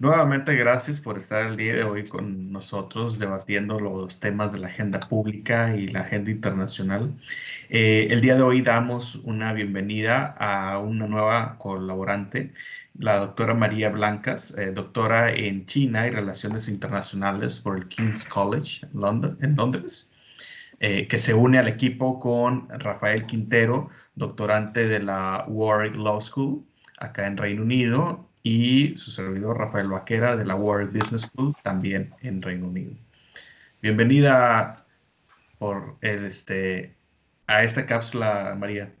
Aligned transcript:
Nuevamente, 0.00 0.54
gracias 0.56 0.98
por 0.98 1.18
estar 1.18 1.46
el 1.46 1.58
día 1.58 1.74
de 1.74 1.84
hoy 1.84 2.04
con 2.08 2.50
nosotros 2.50 3.18
debatiendo 3.18 3.78
los 3.78 4.18
temas 4.18 4.50
de 4.50 4.58
la 4.58 4.68
agenda 4.68 4.98
pública 4.98 5.76
y 5.76 5.88
la 5.88 6.00
agenda 6.00 6.30
internacional. 6.30 7.12
Eh, 7.68 8.08
el 8.10 8.22
día 8.22 8.34
de 8.34 8.40
hoy 8.40 8.62
damos 8.62 9.16
una 9.26 9.52
bienvenida 9.52 10.34
a 10.38 10.78
una 10.78 11.06
nueva 11.06 11.58
colaborante, 11.58 12.54
la 12.94 13.18
doctora 13.18 13.52
María 13.52 13.90
Blancas, 13.90 14.56
eh, 14.56 14.72
doctora 14.72 15.32
en 15.32 15.66
China 15.66 16.06
y 16.06 16.10
Relaciones 16.12 16.68
Internacionales 16.68 17.60
por 17.60 17.76
el 17.76 17.86
King's 17.88 18.24
College 18.24 18.86
en, 18.86 19.54
Londres, 19.56 20.10
eh, 20.80 21.08
que 21.08 21.18
se 21.18 21.34
une 21.34 21.58
al 21.58 21.68
equipo 21.68 22.18
con 22.18 22.70
Rafael 22.70 23.26
Quintero, 23.26 23.90
doctorante 24.14 24.88
de 24.88 25.00
la 25.00 25.44
Warwick 25.46 25.94
Law 25.96 26.22
School 26.22 26.64
acá 26.96 27.26
en 27.26 27.36
Reino 27.36 27.62
Unido 27.62 28.29
y 28.42 28.96
su 28.96 29.10
servidor 29.10 29.58
Rafael 29.58 29.88
Vaquera 29.88 30.36
de 30.36 30.44
la 30.44 30.54
World 30.54 30.92
Business 30.92 31.22
School, 31.22 31.54
también 31.62 32.14
en 32.22 32.40
Reino 32.40 32.68
Unido. 32.68 32.92
Bienvenida 33.82 34.84
por 35.58 35.96
este, 36.00 36.94
a 37.46 37.62
esta 37.62 37.86
cápsula, 37.86 38.56
María. 38.58 38.92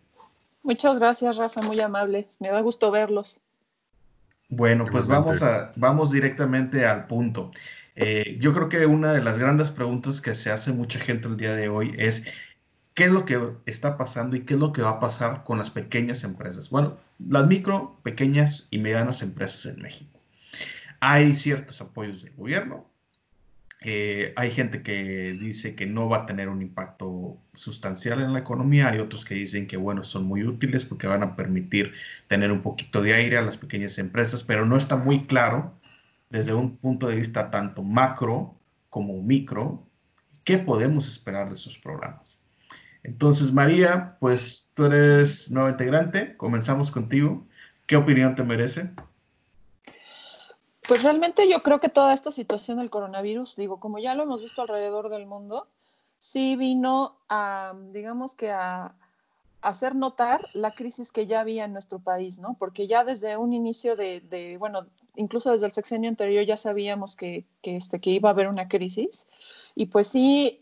Muchas 0.62 1.00
gracias, 1.00 1.36
Rafa, 1.36 1.60
muy 1.62 1.80
amables. 1.80 2.36
Me 2.40 2.50
da 2.50 2.60
gusto 2.60 2.90
verlos. 2.90 3.40
Bueno, 4.50 4.84
pues 4.90 5.06
vamos, 5.06 5.42
a, 5.42 5.72
vamos 5.76 6.10
directamente 6.10 6.84
al 6.84 7.06
punto. 7.06 7.52
Eh, 7.94 8.36
yo 8.40 8.52
creo 8.52 8.68
que 8.68 8.84
una 8.84 9.12
de 9.12 9.22
las 9.22 9.38
grandes 9.38 9.70
preguntas 9.70 10.20
que 10.20 10.34
se 10.34 10.50
hace 10.50 10.72
mucha 10.72 10.98
gente 10.98 11.28
el 11.28 11.36
día 11.36 11.54
de 11.54 11.68
hoy 11.68 11.94
es 11.98 12.24
¿Qué 13.00 13.06
es 13.06 13.12
lo 13.12 13.24
que 13.24 13.40
está 13.64 13.96
pasando 13.96 14.36
y 14.36 14.40
qué 14.40 14.52
es 14.52 14.60
lo 14.60 14.74
que 14.74 14.82
va 14.82 14.90
a 14.90 14.98
pasar 14.98 15.42
con 15.44 15.56
las 15.56 15.70
pequeñas 15.70 16.22
empresas? 16.22 16.68
Bueno, 16.68 16.98
las 17.18 17.46
micro, 17.46 17.98
pequeñas 18.02 18.68
y 18.70 18.76
medianas 18.76 19.22
empresas 19.22 19.64
en 19.74 19.80
México. 19.80 20.20
Hay 21.00 21.34
ciertos 21.34 21.80
apoyos 21.80 22.22
del 22.22 22.34
gobierno. 22.34 22.90
Eh, 23.80 24.34
hay 24.36 24.50
gente 24.50 24.82
que 24.82 25.32
dice 25.32 25.74
que 25.74 25.86
no 25.86 26.10
va 26.10 26.18
a 26.18 26.26
tener 26.26 26.50
un 26.50 26.60
impacto 26.60 27.38
sustancial 27.54 28.20
en 28.20 28.34
la 28.34 28.40
economía. 28.40 28.90
Hay 28.90 28.98
otros 28.98 29.24
que 29.24 29.34
dicen 29.34 29.66
que, 29.66 29.78
bueno, 29.78 30.04
son 30.04 30.26
muy 30.26 30.44
útiles 30.44 30.84
porque 30.84 31.06
van 31.06 31.22
a 31.22 31.36
permitir 31.36 31.94
tener 32.28 32.52
un 32.52 32.60
poquito 32.60 33.00
de 33.00 33.14
aire 33.14 33.38
a 33.38 33.42
las 33.42 33.56
pequeñas 33.56 33.96
empresas, 33.96 34.44
pero 34.44 34.66
no 34.66 34.76
está 34.76 34.96
muy 34.96 35.24
claro 35.24 35.72
desde 36.28 36.52
un 36.52 36.76
punto 36.76 37.08
de 37.08 37.16
vista 37.16 37.50
tanto 37.50 37.82
macro 37.82 38.60
como 38.90 39.22
micro 39.22 39.86
qué 40.44 40.58
podemos 40.58 41.08
esperar 41.08 41.48
de 41.48 41.54
esos 41.54 41.78
programas. 41.78 42.39
Entonces, 43.02 43.52
María, 43.52 44.16
pues 44.20 44.70
tú 44.74 44.84
eres 44.84 45.50
nueva 45.50 45.70
integrante, 45.70 46.36
comenzamos 46.36 46.90
contigo. 46.90 47.46
¿Qué 47.86 47.96
opinión 47.96 48.34
te 48.34 48.44
merece? 48.44 48.90
Pues 50.86 51.02
realmente 51.02 51.48
yo 51.48 51.62
creo 51.62 51.80
que 51.80 51.88
toda 51.88 52.12
esta 52.12 52.32
situación 52.32 52.78
del 52.78 52.90
coronavirus, 52.90 53.56
digo, 53.56 53.80
como 53.80 53.98
ya 53.98 54.14
lo 54.14 54.24
hemos 54.24 54.42
visto 54.42 54.62
alrededor 54.62 55.08
del 55.08 55.26
mundo, 55.26 55.68
sí 56.18 56.56
vino 56.56 57.16
a, 57.28 57.74
digamos 57.92 58.34
que 58.34 58.50
a, 58.50 58.94
hacer 59.62 59.94
notar 59.94 60.48
la 60.54 60.74
crisis 60.74 61.12
que 61.12 61.26
ya 61.26 61.40
había 61.40 61.64
en 61.64 61.72
nuestro 61.72 61.98
país, 61.98 62.38
¿no? 62.38 62.56
Porque 62.58 62.86
ya 62.86 63.04
desde 63.04 63.36
un 63.36 63.52
inicio 63.52 63.94
de, 63.94 64.56
bueno, 64.58 64.86
incluso 65.16 65.52
desde 65.52 65.66
el 65.66 65.72
sexenio 65.72 66.08
anterior 66.08 66.44
ya 66.44 66.56
sabíamos 66.56 67.14
que, 67.14 67.44
que, 67.62 67.76
este, 67.76 68.00
que 68.00 68.10
iba 68.10 68.30
a 68.30 68.32
haber 68.32 68.48
una 68.48 68.68
crisis. 68.68 69.26
Y 69.74 69.86
pues 69.86 70.08
sí, 70.08 70.59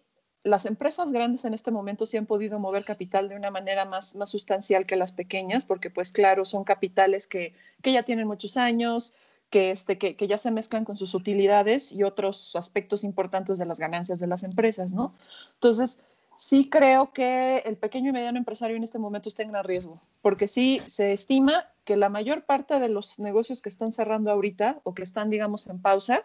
las 0.48 0.66
empresas 0.66 1.12
grandes 1.12 1.44
en 1.44 1.54
este 1.54 1.70
momento 1.70 2.06
sí 2.06 2.16
han 2.16 2.26
podido 2.26 2.58
mover 2.58 2.84
capital 2.84 3.28
de 3.28 3.36
una 3.36 3.50
manera 3.50 3.84
más, 3.84 4.14
más 4.14 4.30
sustancial 4.30 4.86
que 4.86 4.96
las 4.96 5.12
pequeñas, 5.12 5.64
porque 5.64 5.90
pues 5.90 6.12
claro, 6.12 6.44
son 6.44 6.64
capitales 6.64 7.26
que, 7.26 7.54
ya 7.82 8.02
tienen 8.02 8.26
muchos 8.26 8.56
años, 8.56 9.12
que, 9.50 9.70
este, 9.70 9.98
que, 9.98 10.26
ya 10.26 10.38
se 10.38 10.50
mezclan 10.50 10.84
con 10.84 10.96
sus 10.96 11.14
utilidades 11.14 11.92
y 11.92 12.02
otros 12.02 12.56
aspectos 12.56 13.04
importantes 13.04 13.58
de 13.58 13.66
las 13.66 13.78
ganancias 13.78 14.18
de 14.18 14.26
las 14.26 14.42
empresas, 14.42 14.92
¿no? 14.92 15.14
Entonces, 15.54 16.00
sí 16.36 16.68
creo 16.68 17.12
que 17.12 17.58
el 17.58 17.76
pequeño 17.76 18.10
y 18.10 18.12
mediano 18.12 18.38
empresario 18.38 18.76
en 18.76 18.84
este 18.84 18.98
momento 18.98 19.28
está 19.28 19.42
en 19.42 19.52
gran 19.52 19.64
riesgo, 19.64 20.00
porque 20.22 20.48
sí 20.48 20.82
se 20.86 21.12
estima 21.12 21.66
que 21.84 21.96
la 21.96 22.08
mayor 22.08 22.44
parte 22.44 22.78
de 22.78 22.88
los 22.88 23.18
negocios 23.18 23.62
que 23.62 23.68
están 23.68 23.92
cerrando 23.92 24.30
ahorita 24.30 24.80
o 24.84 24.94
que 24.94 25.02
están, 25.02 25.30
digamos, 25.30 25.66
en 25.66 25.80
pausa, 25.80 26.24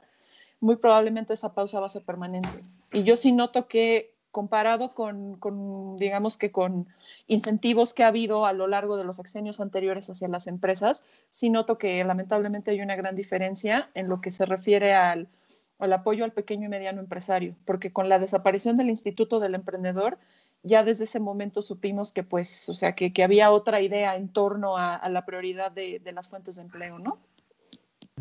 muy 0.60 0.78
probablemente 0.78 1.34
esa 1.34 1.54
pausa 1.54 1.80
va 1.80 1.88
a 1.88 1.90
ser 1.90 2.04
permanente. 2.04 2.62
Y 2.94 3.04
yo 3.04 3.18
sí 3.18 3.32
noto 3.32 3.68
que 3.68 4.13
comparado 4.34 4.96
con, 4.96 5.96
digamos 5.98 6.38
que 6.38 6.52
con 6.52 6.88
incentivos 7.28 7.94
que 7.94 8.04
ha 8.04 8.08
habido 8.08 8.48
a 8.48 8.52
lo 8.52 8.66
largo 8.66 8.98
de 8.98 9.04
los 9.04 9.18
sexenios 9.18 9.60
anteriores 9.60 10.10
hacia 10.10 10.28
las 10.28 10.48
empresas, 10.48 11.06
sí 11.30 11.52
noto 11.52 11.78
que 11.78 12.04
lamentablemente 12.04 12.72
hay 12.72 12.82
una 12.82 12.96
gran 12.96 13.16
diferencia 13.16 13.92
en 13.94 14.10
lo 14.10 14.22
que 14.22 14.32
se 14.32 14.48
refiere 14.48 14.96
al, 14.96 15.30
apoyo 15.78 16.26
al 16.26 16.32
pequeño 16.32 16.66
y 16.66 16.70
mediano 16.70 17.00
empresario, 17.00 17.56
porque 17.64 17.94
con 17.94 18.10
la 18.10 18.18
desaparición 18.18 18.76
del 18.76 18.90
Instituto 18.90 19.40
del 19.40 19.54
Emprendedor, 19.54 20.18
ya 20.64 20.84
desde 20.84 21.04
ese 21.04 21.20
momento 21.20 21.62
supimos 21.62 22.12
que 22.12 22.24
pues, 22.24 22.68
o 22.70 22.74
sea, 22.74 22.96
que, 22.96 23.14
había 23.24 23.52
otra 23.52 23.82
idea 23.82 24.16
en 24.16 24.30
torno 24.30 24.78
a, 24.78 25.08
la 25.10 25.28
prioridad 25.28 25.72
de, 25.72 26.00
de, 26.00 26.12
las 26.12 26.28
fuentes 26.28 26.56
de 26.56 26.64
empleo, 26.64 26.98
¿no? 26.98 27.20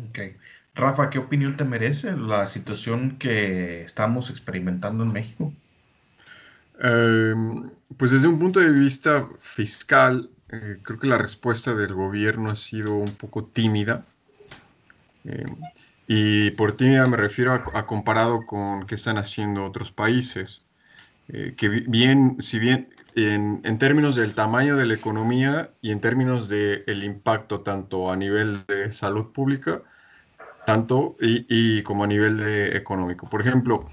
Ok. 0.09 0.19
Rafa, 0.75 1.09
¿qué 1.09 1.17
opinión 1.17 1.57
te 1.57 1.63
merece 1.63 2.11
la 2.11 2.45
situación 2.45 3.17
que 3.17 3.81
estamos 3.81 4.29
experimentando 4.29 5.03
en 5.03 5.11
México? 5.11 5.51
Em, 6.79 7.69
pues 7.97 8.11
desde 8.11 8.27
un 8.27 8.39
punto 8.39 8.59
de 8.59 8.69
vista 8.71 9.29
fiscal, 9.39 10.29
eh, 10.49 10.79
creo 10.81 10.99
que 10.99 11.07
la 11.07 11.17
respuesta 11.17 11.73
del 11.75 11.93
gobierno 11.93 12.49
ha 12.49 12.55
sido 12.55 12.95
un 12.95 13.13
poco 13.15 13.45
tímida. 13.45 14.05
Em, 15.25 15.55
y 16.07 16.51
por 16.51 16.73
tímida 16.75 17.07
me 17.07 17.17
refiero 17.17 17.53
a, 17.53 17.85
comparado 17.87 18.45
con 18.45 18.85
qué 18.85 18.95
están 18.95 19.17
haciendo 19.17 19.65
otros 19.65 19.91
países. 19.91 20.61
Eh, 21.29 21.53
que 21.55 21.69
bien, 21.69 22.37
si 22.41 22.59
bien 22.59 22.89
en, 23.15 23.77
términos 23.79 24.15
del 24.15 24.35
tamaño 24.35 24.75
de 24.75 24.85
la 24.85 24.93
economía 24.95 25.71
y 25.81 25.91
en 25.91 26.01
términos 26.01 26.49
del 26.49 27.03
impacto 27.03 27.61
tanto 27.61 28.11
a 28.11 28.15
nivel 28.15 28.65
de 28.67 28.91
salud 28.91 29.31
pública, 29.31 29.81
tanto 30.65 31.15
y, 31.19 31.81
como 31.83 32.03
a 32.03 32.07
nivel 32.07 32.37
de 32.37 32.77
económico. 32.77 33.29
Por 33.29 33.41
ejemplo, 33.41 33.89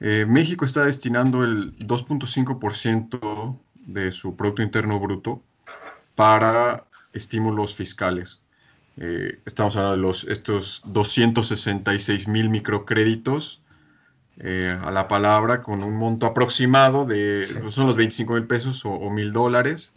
eh, 0.00 0.24
México 0.26 0.64
está 0.64 0.84
destinando 0.84 1.44
el 1.44 1.76
2.5% 1.78 3.58
de 3.86 4.12
su 4.12 4.36
Producto 4.36 4.62
Interno 4.62 4.98
Bruto 5.00 5.42
para 6.14 6.84
estímulos 7.12 7.74
fiscales. 7.74 8.40
Eh, 8.96 9.40
estamos 9.44 9.76
hablando 9.76 9.96
de 9.96 10.02
los, 10.02 10.24
estos 10.24 10.82
266 10.86 12.28
mil 12.28 12.50
microcréditos 12.50 13.60
eh, 14.38 14.76
a 14.80 14.90
la 14.90 15.08
palabra 15.08 15.62
con 15.62 15.82
un 15.84 15.96
monto 15.96 16.26
aproximado 16.26 17.06
de, 17.06 17.44
son 17.44 17.86
los 17.86 17.96
25 17.96 18.34
mil 18.34 18.44
pesos 18.44 18.84
o 18.84 19.10
mil 19.10 19.32
dólares. 19.32 19.92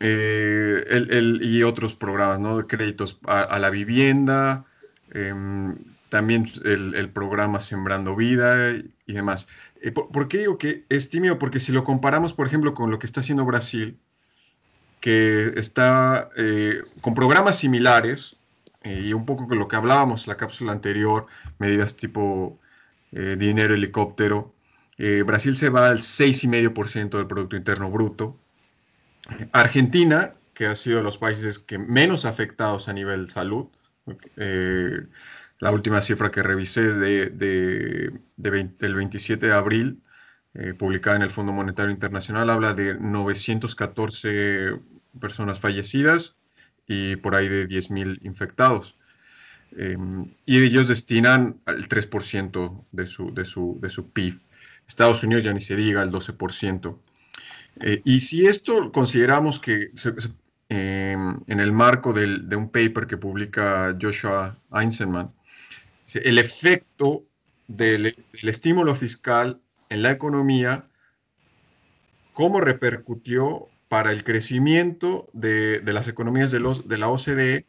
y 0.00 1.62
otros 1.64 1.94
programas, 1.94 2.38
¿no? 2.38 2.56
De 2.56 2.66
créditos 2.66 3.18
a 3.26 3.58
la 3.58 3.70
vivienda, 3.70 4.64
Em, 5.12 5.76
también 6.08 6.50
el, 6.64 7.10
programa 7.10 7.60
Sembrando 7.60 8.16
Vida 8.16 8.70
y, 8.70 9.12
demás. 9.12 9.46
Eh, 9.80 9.92
¿por, 9.92 10.28
qué 10.28 10.38
digo 10.38 10.58
que 10.58 10.84
es 10.88 11.10
tímido? 11.10 11.38
Porque 11.38 11.60
si 11.60 11.72
lo 11.72 11.84
comparamos, 11.84 12.32
por 12.32 12.46
ejemplo, 12.46 12.74
con 12.74 12.90
lo 12.90 12.98
que 12.98 13.06
está 13.06 13.20
haciendo 13.20 13.44
Brasil, 13.44 13.98
que 15.00 15.52
está 15.56 16.30
eh, 16.36 16.82
con 17.00 17.14
programas 17.14 17.58
similares, 17.58 18.36
eh, 18.82 19.02
y 19.06 19.12
un 19.12 19.26
poco 19.26 19.48
con 19.48 19.58
lo 19.58 19.66
que 19.66 19.76
hablábamos 19.76 20.26
en 20.26 20.30
la 20.30 20.36
cápsula 20.36 20.72
anterior, 20.72 21.26
medidas 21.58 21.96
tipo 21.96 22.58
dinero 23.10 23.74
helicóptero, 23.74 24.52
Brasil 25.24 25.56
se 25.56 25.70
va 25.70 25.88
al 25.88 26.00
6,5% 26.00 27.16
del 27.16 27.26
Producto 27.26 27.56
Interno 27.56 27.90
Bruto. 27.90 28.36
Argentina, 29.52 30.34
que 30.52 30.66
ha 30.66 30.76
sido 30.76 30.98
de 30.98 31.04
los 31.04 31.16
países 31.16 31.58
que 31.58 31.78
menos 31.78 32.26
afectados 32.26 32.86
a 32.86 32.92
nivel 32.92 33.30
salud, 33.30 33.68
la 35.58 35.70
última 35.70 36.00
cifra 36.00 36.30
que 36.30 36.42
revisé 36.42 36.88
es 36.88 36.96
de, 36.96 37.30
del 38.36 38.94
27 38.94 39.46
de 39.46 39.52
abril, 39.52 40.02
eh, 40.54 40.74
publicada 40.74 41.16
en 41.16 41.22
el 41.22 41.30
Fondo 41.30 41.52
Monetario 41.52 41.92
Internacional, 41.92 42.50
habla 42.50 42.74
de 42.74 42.94
914 42.94 44.80
personas 45.20 45.58
fallecidas 45.58 46.36
y 46.86 47.16
por 47.16 47.34
ahí 47.34 47.48
de 47.48 47.68
10.000 47.68 48.20
infectados. 48.22 48.96
Em, 49.76 50.34
y 50.46 50.62
ellos 50.62 50.88
destinan 50.88 51.60
el 51.66 51.88
3% 51.88 52.86
de 52.92 53.06
su, 53.06 53.34
de, 53.34 53.44
su, 53.44 53.78
de 53.80 53.90
su 53.90 54.10
PIB. 54.10 54.40
Estados 54.86 55.22
Unidos 55.22 55.44
ya 55.44 55.52
ni 55.52 55.60
se 55.60 55.76
diga 55.76 56.02
el 56.02 56.10
12%. 56.10 56.98
Eh, 57.80 58.00
y 58.04 58.20
si 58.20 58.46
esto 58.46 58.90
consideramos 58.90 59.58
que 59.58 59.92
Em, 60.70 61.40
en 61.46 61.60
el 61.60 61.72
marco 61.72 62.12
de 62.12 62.56
un 62.56 62.70
paper 62.70 63.06
que 63.06 63.16
publica 63.16 63.96
Joshua 64.00 64.58
Einzelman, 64.70 65.32
el 66.14 66.38
efecto 66.38 67.24
del, 67.66 68.16
estímulo 68.32 68.94
fiscal 68.94 69.60
en 69.88 70.02
la 70.02 70.10
economía, 70.10 70.88
cómo 72.32 72.60
repercutió 72.60 73.68
para 73.88 74.12
el 74.12 74.24
crecimiento 74.24 75.28
de, 75.32 75.82
las 75.84 76.08
economías 76.08 76.50
de, 76.50 76.60
los, 76.60 76.88
de 76.88 76.98
la 76.98 77.08
OCDE 77.08 77.66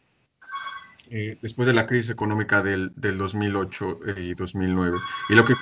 eh, 1.12 1.38
después 1.42 1.66
de 1.66 1.74
la 1.74 1.88
crisis 1.88 2.12
económica 2.12 2.62
del, 2.62 2.92
del 2.96 3.18
2008 3.18 4.00
eh, 4.08 4.22
y 4.22 4.34
2009. 4.36 4.98
Y 5.30 5.36
lo 5.36 5.44
que 5.44 5.56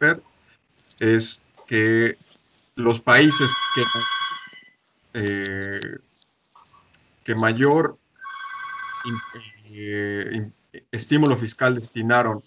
ver 0.00 0.22
es 1.00 1.42
que 1.68 2.16
los 2.74 3.00
países 3.00 3.52
que, 3.74 3.82
eh, 5.14 5.98
que 7.24 7.34
mayor 7.34 7.98
estímulo 10.90 11.36
fiscal 11.36 11.74
destinaron 11.74 12.42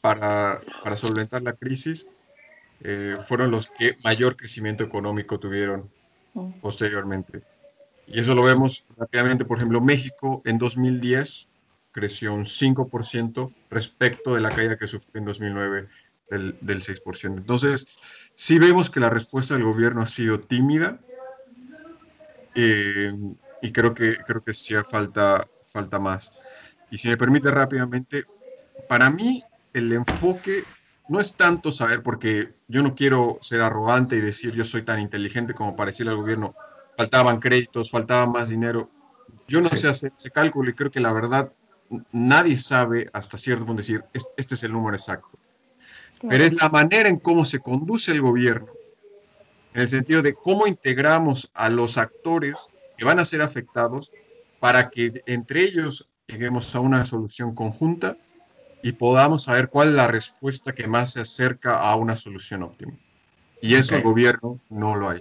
para, 0.00 0.60
para 0.82 0.96
solventar 0.96 1.42
la 1.42 1.52
crisis 1.54 2.08
fueron 3.26 3.50
los 3.50 3.68
que 3.68 3.96
mayor 4.04 4.36
crecimiento 4.36 4.84
económico 4.84 5.40
tuvieron 5.40 5.90
mm. 6.34 6.60
posteriormente. 6.60 7.42
Y 8.06 8.20
eso 8.20 8.34
lo 8.34 8.42
vemos 8.42 8.84
rápidamente. 8.96 9.44
Por 9.44 9.58
ejemplo, 9.58 9.80
México 9.80 10.42
en 10.44 10.58
2010 10.58 11.48
creció 11.90 12.34
un 12.34 12.44
5% 12.44 13.54
respecto 13.70 14.34
de 14.34 14.40
la 14.40 14.50
caída 14.50 14.76
que 14.76 14.86
sufrió 14.86 15.20
en 15.20 15.24
2009 15.24 15.88
del, 16.30 16.56
del 16.60 16.82
6%. 16.82 17.38
Entonces, 17.38 17.86
sí 18.32 18.58
vemos 18.58 18.90
que 18.90 19.00
la 19.00 19.10
respuesta 19.10 19.54
del 19.54 19.64
gobierno 19.64 20.02
ha 20.02 20.06
sido 20.06 20.38
tímida 20.38 21.00
eh, 22.54 23.12
y 23.62 23.72
creo 23.72 23.94
que, 23.94 24.16
creo 24.18 24.42
que 24.42 24.54
sí 24.54 24.74
falta, 24.88 25.46
falta 25.64 25.98
más. 25.98 26.35
Y 26.96 26.98
si 26.98 27.08
me 27.08 27.18
permite 27.18 27.50
rápidamente, 27.50 28.24
para 28.88 29.10
mí 29.10 29.44
el 29.74 29.92
enfoque 29.92 30.64
no 31.10 31.20
es 31.20 31.36
tanto 31.36 31.70
saber, 31.70 32.02
porque 32.02 32.54
yo 32.68 32.82
no 32.82 32.94
quiero 32.94 33.36
ser 33.42 33.60
arrogante 33.60 34.16
y 34.16 34.20
decir 34.20 34.54
yo 34.54 34.64
soy 34.64 34.80
tan 34.80 34.98
inteligente 34.98 35.52
como 35.52 35.76
para 35.76 35.90
decirle 35.90 36.12
al 36.12 36.16
gobierno, 36.16 36.54
faltaban 36.96 37.38
créditos, 37.38 37.90
faltaba 37.90 38.24
más 38.26 38.48
dinero. 38.48 38.90
Yo 39.46 39.60
no 39.60 39.68
sé 39.68 39.88
hacer 39.88 40.14
ese 40.16 40.30
cálculo 40.30 40.70
y 40.70 40.72
creo 40.72 40.90
que 40.90 41.00
la 41.00 41.12
verdad 41.12 41.52
nadie 42.12 42.56
sabe 42.56 43.10
hasta 43.12 43.36
cierto 43.36 43.66
punto 43.66 43.82
decir, 43.82 44.02
este 44.14 44.54
es 44.54 44.62
el 44.62 44.72
número 44.72 44.96
exacto. 44.96 45.38
Pero 46.26 46.44
es 46.44 46.54
la 46.54 46.70
manera 46.70 47.10
en 47.10 47.18
cómo 47.18 47.44
se 47.44 47.58
conduce 47.58 48.10
el 48.10 48.22
gobierno, 48.22 48.72
en 49.74 49.82
el 49.82 49.88
sentido 49.90 50.22
de 50.22 50.32
cómo 50.32 50.66
integramos 50.66 51.50
a 51.52 51.68
los 51.68 51.98
actores 51.98 52.70
que 52.96 53.04
van 53.04 53.18
a 53.18 53.26
ser 53.26 53.42
afectados 53.42 54.12
para 54.60 54.88
que 54.88 55.22
entre 55.26 55.60
ellos 55.60 56.08
lleguemos 56.26 56.74
a 56.74 56.80
una 56.80 57.04
solución 57.04 57.54
conjunta 57.54 58.16
y 58.82 58.92
podamos 58.92 59.44
saber 59.44 59.68
cuál 59.68 59.88
es 59.88 59.94
la 59.94 60.06
respuesta 60.06 60.74
que 60.74 60.86
más 60.86 61.12
se 61.12 61.20
acerca 61.20 61.80
a 61.80 61.96
una 61.96 62.16
solución 62.16 62.62
óptima. 62.62 62.92
Y 63.60 63.74
eso 63.74 63.96
el 63.96 64.02
gobierno 64.02 64.60
no 64.68 64.94
lo 64.96 65.10
hay. 65.10 65.20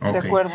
De 0.00 0.18
acuerdo. 0.18 0.52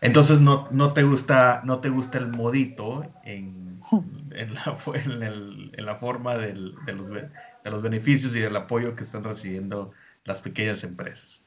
Entonces 0.00 0.40
no, 0.40 0.68
no, 0.72 0.92
te 0.92 1.04
gusta, 1.04 1.62
no 1.64 1.80
te 1.80 1.88
gusta 1.88 2.18
el 2.18 2.28
modito 2.28 3.10
en, 3.24 3.80
en, 4.32 4.54
la, 4.54 4.78
en, 4.94 5.86
la, 5.86 5.96
forma 5.96 6.36
del, 6.36 6.74
de, 6.84 6.92
los, 6.92 7.08
de, 7.08 7.30
los, 7.70 7.82
beneficios 7.82 8.34
y 8.34 8.40
del 8.40 8.56
apoyo 8.56 8.96
que 8.96 9.04
están 9.04 9.24
recibiendo 9.24 9.92
las 10.24 10.42
pequeñas 10.42 10.82
empresas. 10.82 11.44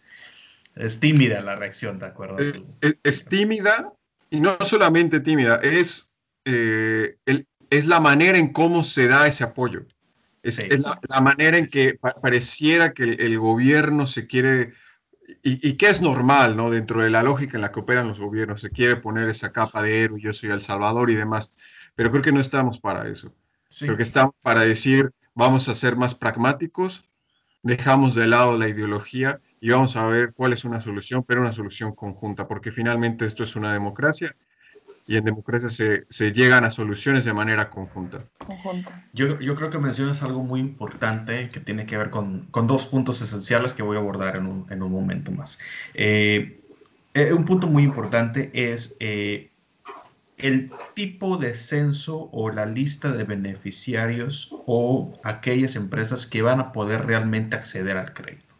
Es 0.75 0.99
tímida 0.99 1.41
la 1.41 1.55
reacción, 1.55 1.99
¿de 1.99 2.05
acuerdo? 2.05 2.37
Es, 3.03 3.25
tímida 3.25 3.93
y 4.29 4.39
no 4.39 4.57
solamente 4.61 5.19
tímida, 5.19 5.57
es, 5.61 6.13
eh, 6.45 7.17
el, 7.25 7.47
es 7.69 7.85
la 7.85 7.99
manera 7.99 8.37
en 8.37 8.51
cómo 8.51 8.83
se 8.83 9.07
da 9.07 9.27
ese 9.27 9.43
apoyo. 9.43 9.85
Es, 10.43 10.59
la, 11.09 11.21
manera 11.21 11.57
en 11.57 11.65
que 11.65 11.97
pareciera 12.21 12.93
que 12.93 13.03
el 13.03 13.39
gobierno 13.39 14.05
se 14.05 14.27
quiere 14.27 14.73
y, 15.41 15.73
que 15.73 15.89
es 15.89 16.01
normal, 16.01 16.55
¿no? 16.55 16.69
Dentro 16.69 17.01
de 17.01 17.09
la 17.09 17.23
lógica 17.23 17.57
en 17.57 17.61
la 17.61 17.71
que 17.71 17.79
operan 17.79 18.07
los 18.07 18.19
gobiernos, 18.19 18.61
se 18.61 18.69
quiere 18.69 18.95
poner 18.95 19.27
esa 19.27 19.51
capa 19.51 19.81
de 19.81 20.03
héroe, 20.03 20.21
yo 20.21 20.33
soy 20.33 20.51
El 20.51 20.61
Salvador 20.61 21.09
y 21.09 21.15
demás, 21.15 21.49
pero 21.95 22.11
creo 22.11 22.21
que 22.21 22.31
no 22.31 22.41
estamos 22.41 22.79
para 22.79 23.07
eso. 23.07 23.33
Creo 23.79 23.97
que 23.97 24.03
estamos 24.03 24.35
para 24.43 24.61
decir, 24.61 25.11
vamos 25.33 25.67
a 25.67 25.73
ser 25.73 25.95
más 25.95 26.13
pragmáticos, 26.13 27.05
dejamos 27.63 28.13
de 28.13 28.27
lado 28.27 28.55
la 28.57 28.69
ideología 28.69 29.41
y 29.59 29.69
vamos 29.69 29.95
a 29.95 30.05
ver 30.05 30.33
cuál 30.33 30.53
es 30.53 30.63
una 30.63 30.79
solución, 30.79 31.23
pero 31.23 31.41
una 31.41 31.53
solución 31.53 31.95
conjunta, 31.95 32.47
porque 32.47 32.71
finalmente 32.71 33.25
esto 33.25 33.43
es 33.43 33.55
una 33.55 33.73
democracia 33.73 34.35
y 35.07 35.17
en 35.17 35.23
democracia 35.23 35.69
se, 35.69 36.05
se 36.09 36.31
llegan 36.31 36.65
a 36.65 36.71
soluciones 36.71 37.25
de 37.25 37.33
manera 37.33 37.69
conjunta. 37.69 38.25
Yo, 39.13 39.39
yo, 39.39 39.55
creo 39.55 39.69
que 39.69 39.77
mencionas 39.77 40.23
algo 40.23 40.41
muy 40.43 40.59
importante 40.59 41.49
que 41.49 41.59
tiene 41.59 41.85
que 41.85 41.97
ver 41.97 42.09
con, 42.09 42.47
con 42.51 42.65
dos 42.65 42.87
puntos 42.87 43.21
esenciales 43.21 43.73
que 43.73 43.83
voy 43.83 43.97
a 43.97 43.99
abordar 43.99 44.35
en 44.35 44.47
un, 44.47 44.65
en 44.69 44.81
un 44.81 44.91
momento 44.91 45.31
más. 45.31 45.59
Eh, 45.93 46.59
eh, 47.13 47.33
un 47.33 47.45
punto 47.45 47.67
muy 47.67 47.83
importante 47.83 48.49
es 48.53 48.95
eh, 48.99 49.51
el 50.37 50.71
tipo 50.95 51.37
de 51.37 51.53
censo 51.53 52.29
o 52.31 52.49
la 52.49 52.65
lista 52.65 53.11
de 53.11 53.23
beneficiarios 53.23 54.49
o 54.65 55.13
aquellas 55.23 55.75
empresas 55.75 56.25
que 56.25 56.41
van 56.41 56.59
a 56.59 56.71
poder 56.71 57.05
realmente 57.05 57.55
acceder 57.55 57.97
al 57.97 58.13
crédito. 58.13 58.54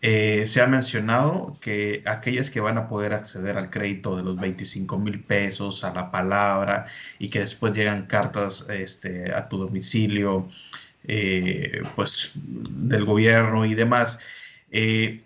Eh, 0.00 0.46
se 0.46 0.60
ha 0.60 0.66
mencionado 0.68 1.56
que 1.60 2.02
aquellas 2.06 2.50
que 2.50 2.60
van 2.60 2.78
a 2.78 2.88
poder 2.88 3.12
acceder 3.12 3.56
al 3.56 3.68
crédito 3.68 4.16
de 4.16 4.22
los 4.22 4.36
25 4.40 4.96
mil 4.98 5.20
pesos 5.24 5.82
a 5.82 5.92
la 5.92 6.10
palabra 6.12 6.86
y 7.18 7.30
que 7.30 7.40
después 7.40 7.72
llegan 7.76 8.06
cartas 8.06 8.64
este, 8.70 9.34
a 9.34 9.48
tu 9.48 9.58
domicilio, 9.58 10.48
eh, 11.04 11.82
pues 11.96 12.32
del 12.34 13.04
gobierno 13.04 13.64
y 13.66 13.74
demás, 13.74 14.20
eh, 14.70 15.24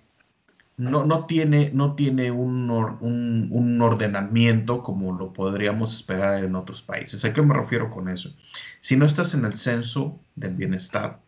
no, 0.79 1.05
no, 1.05 1.27
tiene, 1.27 1.71
no 1.75 1.95
tiene 1.95 2.31
un, 2.31 2.71
un, 2.71 3.83
ordenamiento 3.83 4.83
como 4.83 5.13
lo 5.13 5.33
podríamos 5.33 5.95
esperar 5.95 6.43
en 6.45 6.57
otros 6.57 6.83
países. 6.83 7.25
¿A 7.25 7.33
qué 7.33 7.43
me 7.43 7.55
refiero 7.55 7.91
con 7.91 8.09
eso? 8.09 8.35
Si 8.81 8.97
no 8.97 9.05
estás 9.07 9.35
en 9.35 9.45
el 9.45 9.55
censo 9.55 10.19
del 10.35 10.55
bienestar, 10.55 11.21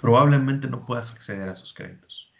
probablemente 0.00 0.68
no 0.68 0.84
puedas 0.84 1.12
acceder 1.12 1.48
a 1.48 1.52
esos 1.52 1.72
créditos. 1.72 2.31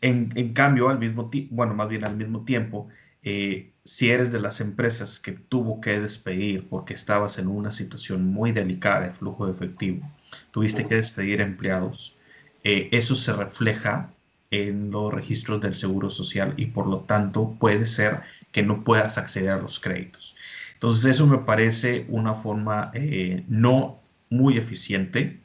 En, 0.00 0.52
cambio, 0.52 0.88
al 0.88 0.98
mismo 0.98 1.30
bueno, 1.50 1.74
más 1.74 1.88
bien 1.88 2.04
al 2.04 2.16
mismo 2.16 2.44
tiempo, 2.44 2.88
eh, 3.22 3.72
si 3.84 4.10
eres 4.10 4.32
de 4.32 4.40
las 4.40 4.60
empresas 4.60 5.20
que 5.20 5.32
tuvo 5.32 5.80
que 5.80 6.00
despedir 6.00 6.68
porque 6.68 6.94
estabas 6.94 7.38
en 7.38 7.48
una 7.48 7.70
situación 7.70 8.26
muy 8.26 8.52
delicada 8.52 9.00
de 9.00 9.12
flujo 9.12 9.46
de 9.46 9.52
efectivo, 9.52 10.10
tuviste 10.50 10.86
que 10.86 10.96
despedir 10.96 11.40
empleados, 11.40 12.16
eh, 12.64 12.88
eso 12.92 13.14
se 13.14 13.32
refleja 13.32 14.12
en 14.50 14.90
los 14.90 15.12
registros 15.12 15.60
del 15.60 15.74
Seguro 15.74 16.10
Social 16.10 16.54
y 16.56 16.66
por 16.66 16.86
lo 16.86 17.00
tanto 17.00 17.56
puede 17.58 17.86
ser 17.86 18.22
que 18.52 18.62
no 18.62 18.84
puedas 18.84 19.18
acceder 19.18 19.50
a 19.50 19.58
los 19.58 19.78
créditos. 19.78 20.34
Entonces 20.74 21.04
eso 21.04 21.26
me 21.26 21.38
parece 21.38 22.06
una 22.08 22.34
forma 22.34 22.90
eh, 22.94 23.44
no 23.48 24.00
muy 24.30 24.56
eficiente 24.58 25.40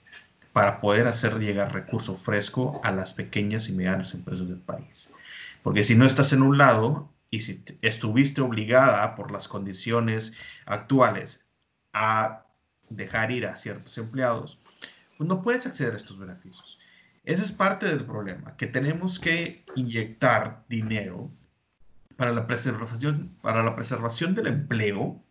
para 0.56 0.80
poder 0.80 1.06
hacer 1.06 1.38
llegar 1.38 1.74
recurso 1.74 2.16
fresco 2.16 2.80
a 2.82 2.94
las 2.94 3.14
pequeñas 3.14 3.68
y 3.68 3.74
medianas 3.74 4.14
empresas 4.14 4.48
del 4.48 4.62
país. 4.62 5.10
Porque 5.64 5.84
si 5.84 5.96
no 5.96 6.06
estás 6.06 6.32
en 6.32 6.44
un 6.44 6.58
lado 6.58 7.12
y 7.30 7.42
si 7.42 7.62
estuviste 7.82 8.40
obligada 8.40 9.16
por 9.16 9.32
las 9.32 9.50
condiciones 9.50 10.32
actuales 10.66 11.46
a 11.92 12.46
dejar 12.90 13.34
ir 13.34 13.48
a 13.48 13.58
ciertos 13.58 13.98
empleados, 13.98 14.62
pues 15.18 15.28
no 15.28 15.42
puedes 15.42 15.66
acceder 15.66 15.94
a 15.94 15.98
estos 15.98 16.18
beneficios. 16.18 16.80
Ese 17.26 17.42
es 17.42 17.52
parte 17.52 17.88
del 17.88 18.06
problema, 18.06 18.56
que 18.56 18.68
tenemos 18.68 19.20
que 19.20 19.66
inyectar 19.76 20.64
dinero 20.70 21.30
para 22.16 22.32
la 22.32 22.48
preservación, 22.48 23.36
para 23.42 23.62
la 23.62 23.76
preservación 23.76 24.34
del 24.34 24.48
empleo 24.48 25.22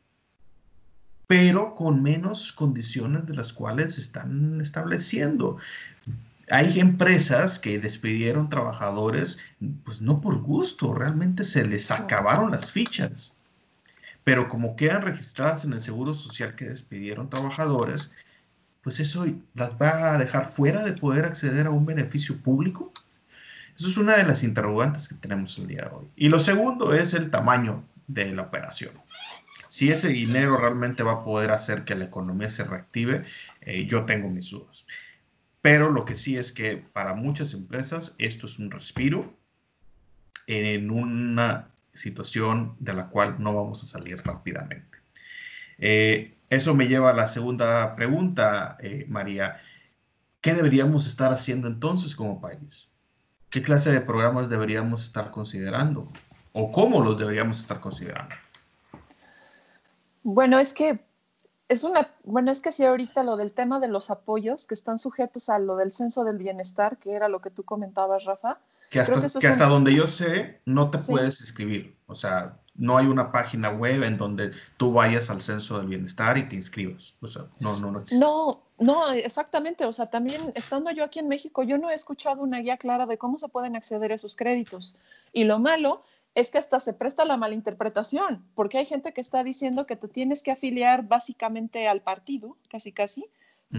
pero 1.26 1.74
con 1.74 2.02
menos 2.02 2.52
condiciones 2.52 3.26
de 3.26 3.34
las 3.34 3.52
cuales 3.52 3.98
están 3.98 4.60
estableciendo. 4.60 5.56
Hay 6.50 6.78
empresas 6.78 7.58
que 7.58 7.78
despidieron 7.78 8.50
trabajadores, 8.50 9.38
pues 9.84 10.02
no 10.02 10.20
por 10.20 10.42
gusto, 10.42 10.92
realmente 10.92 11.44
se 11.44 11.64
les 11.64 11.90
acabaron 11.90 12.50
las 12.50 12.70
fichas. 12.70 13.34
Pero 14.24 14.48
como 14.48 14.76
quedan 14.76 15.02
registradas 15.02 15.64
en 15.64 15.72
el 15.72 15.80
Seguro 15.80 16.14
Social 16.14 16.54
que 16.54 16.66
despidieron 16.66 17.30
trabajadores, 17.30 18.10
pues 18.82 19.00
eso 19.00 19.26
las 19.54 19.70
va 19.70 20.14
a 20.14 20.18
dejar 20.18 20.50
fuera 20.50 20.84
de 20.84 20.92
poder 20.92 21.24
acceder 21.24 21.66
a 21.66 21.70
un 21.70 21.86
beneficio 21.86 22.36
público. 22.38 22.92
Eso 23.74 23.88
es 23.88 23.96
una 23.96 24.16
de 24.16 24.24
las 24.24 24.44
interrogantes 24.44 25.08
que 25.08 25.14
tenemos 25.14 25.58
el 25.58 25.66
día 25.66 25.82
de 25.82 25.96
hoy. 25.96 26.06
Y 26.16 26.28
lo 26.28 26.38
segundo 26.38 26.92
es 26.92 27.14
el 27.14 27.30
tamaño 27.30 27.82
de 28.06 28.32
la 28.32 28.42
operación 28.42 28.92
si 29.74 29.90
ese 29.90 30.10
dinero 30.10 30.56
realmente 30.56 31.02
va 31.02 31.14
a 31.14 31.24
poder 31.24 31.50
hacer 31.50 31.84
que 31.84 31.96
la 31.96 32.04
economía 32.04 32.48
se 32.48 32.62
reactive, 32.62 33.22
eh, 33.60 33.86
yo 33.86 34.04
tengo 34.04 34.28
mis 34.30 34.48
dudas. 34.48 34.86
Pero 35.62 35.90
lo 35.90 36.04
que 36.04 36.14
sí 36.14 36.36
es 36.36 36.52
que 36.52 36.76
para 36.76 37.14
muchas 37.14 37.54
empresas 37.54 38.14
esto 38.18 38.46
es 38.46 38.60
un 38.60 38.70
respiro 38.70 39.36
en 40.46 40.92
una 40.92 41.72
situación 41.92 42.76
de 42.78 42.94
la 42.94 43.08
cual 43.08 43.34
no 43.40 43.52
vamos 43.52 43.82
a 43.82 43.88
salir 43.88 44.22
rápidamente. 44.24 44.96
Eh, 45.78 46.36
eso 46.50 46.76
me 46.76 46.86
lleva 46.86 47.10
a 47.10 47.14
la 47.14 47.26
segunda 47.26 47.96
pregunta, 47.96 48.76
eh, 48.78 49.06
María. 49.08 49.60
¿Qué 50.40 50.54
deberíamos 50.54 51.08
estar 51.08 51.32
haciendo 51.32 51.66
entonces 51.66 52.14
como 52.14 52.40
país? 52.40 52.92
¿Qué 53.50 53.60
clase 53.60 53.90
de 53.90 54.00
programas 54.00 54.48
deberíamos 54.48 55.02
estar 55.02 55.32
considerando? 55.32 56.12
¿O 56.52 56.70
cómo 56.70 57.02
los 57.02 57.18
deberíamos 57.18 57.58
estar 57.58 57.80
considerando? 57.80 58.36
Bueno, 60.24 60.58
es 60.58 60.72
que 60.72 60.98
es 61.68 61.84
una, 61.84 62.10
bueno, 62.24 62.50
es 62.50 62.60
que 62.60 62.72
si 62.72 62.84
ahorita 62.84 63.22
lo 63.22 63.36
del 63.36 63.52
tema 63.52 63.78
de 63.78 63.88
los 63.88 64.10
apoyos 64.10 64.66
que 64.66 64.74
están 64.74 64.98
sujetos 64.98 65.48
a 65.48 65.58
lo 65.58 65.76
del 65.76 65.92
censo 65.92 66.24
del 66.24 66.38
bienestar, 66.38 66.98
que 66.98 67.12
era 67.12 67.28
lo 67.28 67.40
que 67.40 67.50
tú 67.50 67.62
comentabas, 67.62 68.24
Rafa. 68.24 68.58
Que 68.90 69.00
hasta, 69.00 69.38
que 69.38 69.46
hasta 69.46 69.66
donde 69.66 69.94
yo 69.94 70.06
sé, 70.06 70.60
no 70.66 70.90
te 70.90 70.98
puedes 70.98 71.40
inscribir. 71.40 71.96
O 72.06 72.14
sea, 72.14 72.58
no 72.74 72.96
hay 72.96 73.06
una 73.06 73.32
página 73.32 73.70
web 73.70 74.02
en 74.02 74.16
donde 74.16 74.52
tú 74.76 74.92
vayas 74.92 75.30
al 75.30 75.40
censo 75.40 75.78
del 75.78 75.88
bienestar 75.88 76.38
y 76.38 76.48
te 76.48 76.56
inscribas. 76.56 77.14
O 77.20 77.28
sea, 77.28 77.46
no, 77.60 77.76
no, 77.78 77.90
no 77.90 78.00
existe. 78.00 78.24
No, 78.24 78.62
no, 78.78 79.10
exactamente. 79.12 79.84
O 79.84 79.92
sea, 79.92 80.06
también 80.06 80.52
estando 80.54 80.90
yo 80.90 81.04
aquí 81.04 81.18
en 81.18 81.28
México, 81.28 81.62
yo 81.62 81.78
no 81.78 81.90
he 81.90 81.94
escuchado 81.94 82.42
una 82.42 82.60
guía 82.60 82.76
clara 82.76 83.06
de 83.06 83.18
cómo 83.18 83.38
se 83.38 83.48
pueden 83.48 83.76
acceder 83.76 84.12
a 84.12 84.16
esos 84.16 84.36
créditos. 84.36 84.96
Y 85.32 85.44
lo 85.44 85.58
malo 85.58 86.04
es 86.34 86.50
que 86.50 86.58
hasta 86.58 86.80
se 86.80 86.92
presta 86.92 87.24
la 87.24 87.36
malinterpretación, 87.36 88.44
porque 88.54 88.78
hay 88.78 88.86
gente 88.86 89.12
que 89.12 89.20
está 89.20 89.44
diciendo 89.44 89.86
que 89.86 89.96
te 89.96 90.08
tienes 90.08 90.42
que 90.42 90.50
afiliar 90.50 91.06
básicamente 91.06 91.86
al 91.86 92.00
partido, 92.02 92.56
casi 92.68 92.92
casi, 92.92 93.26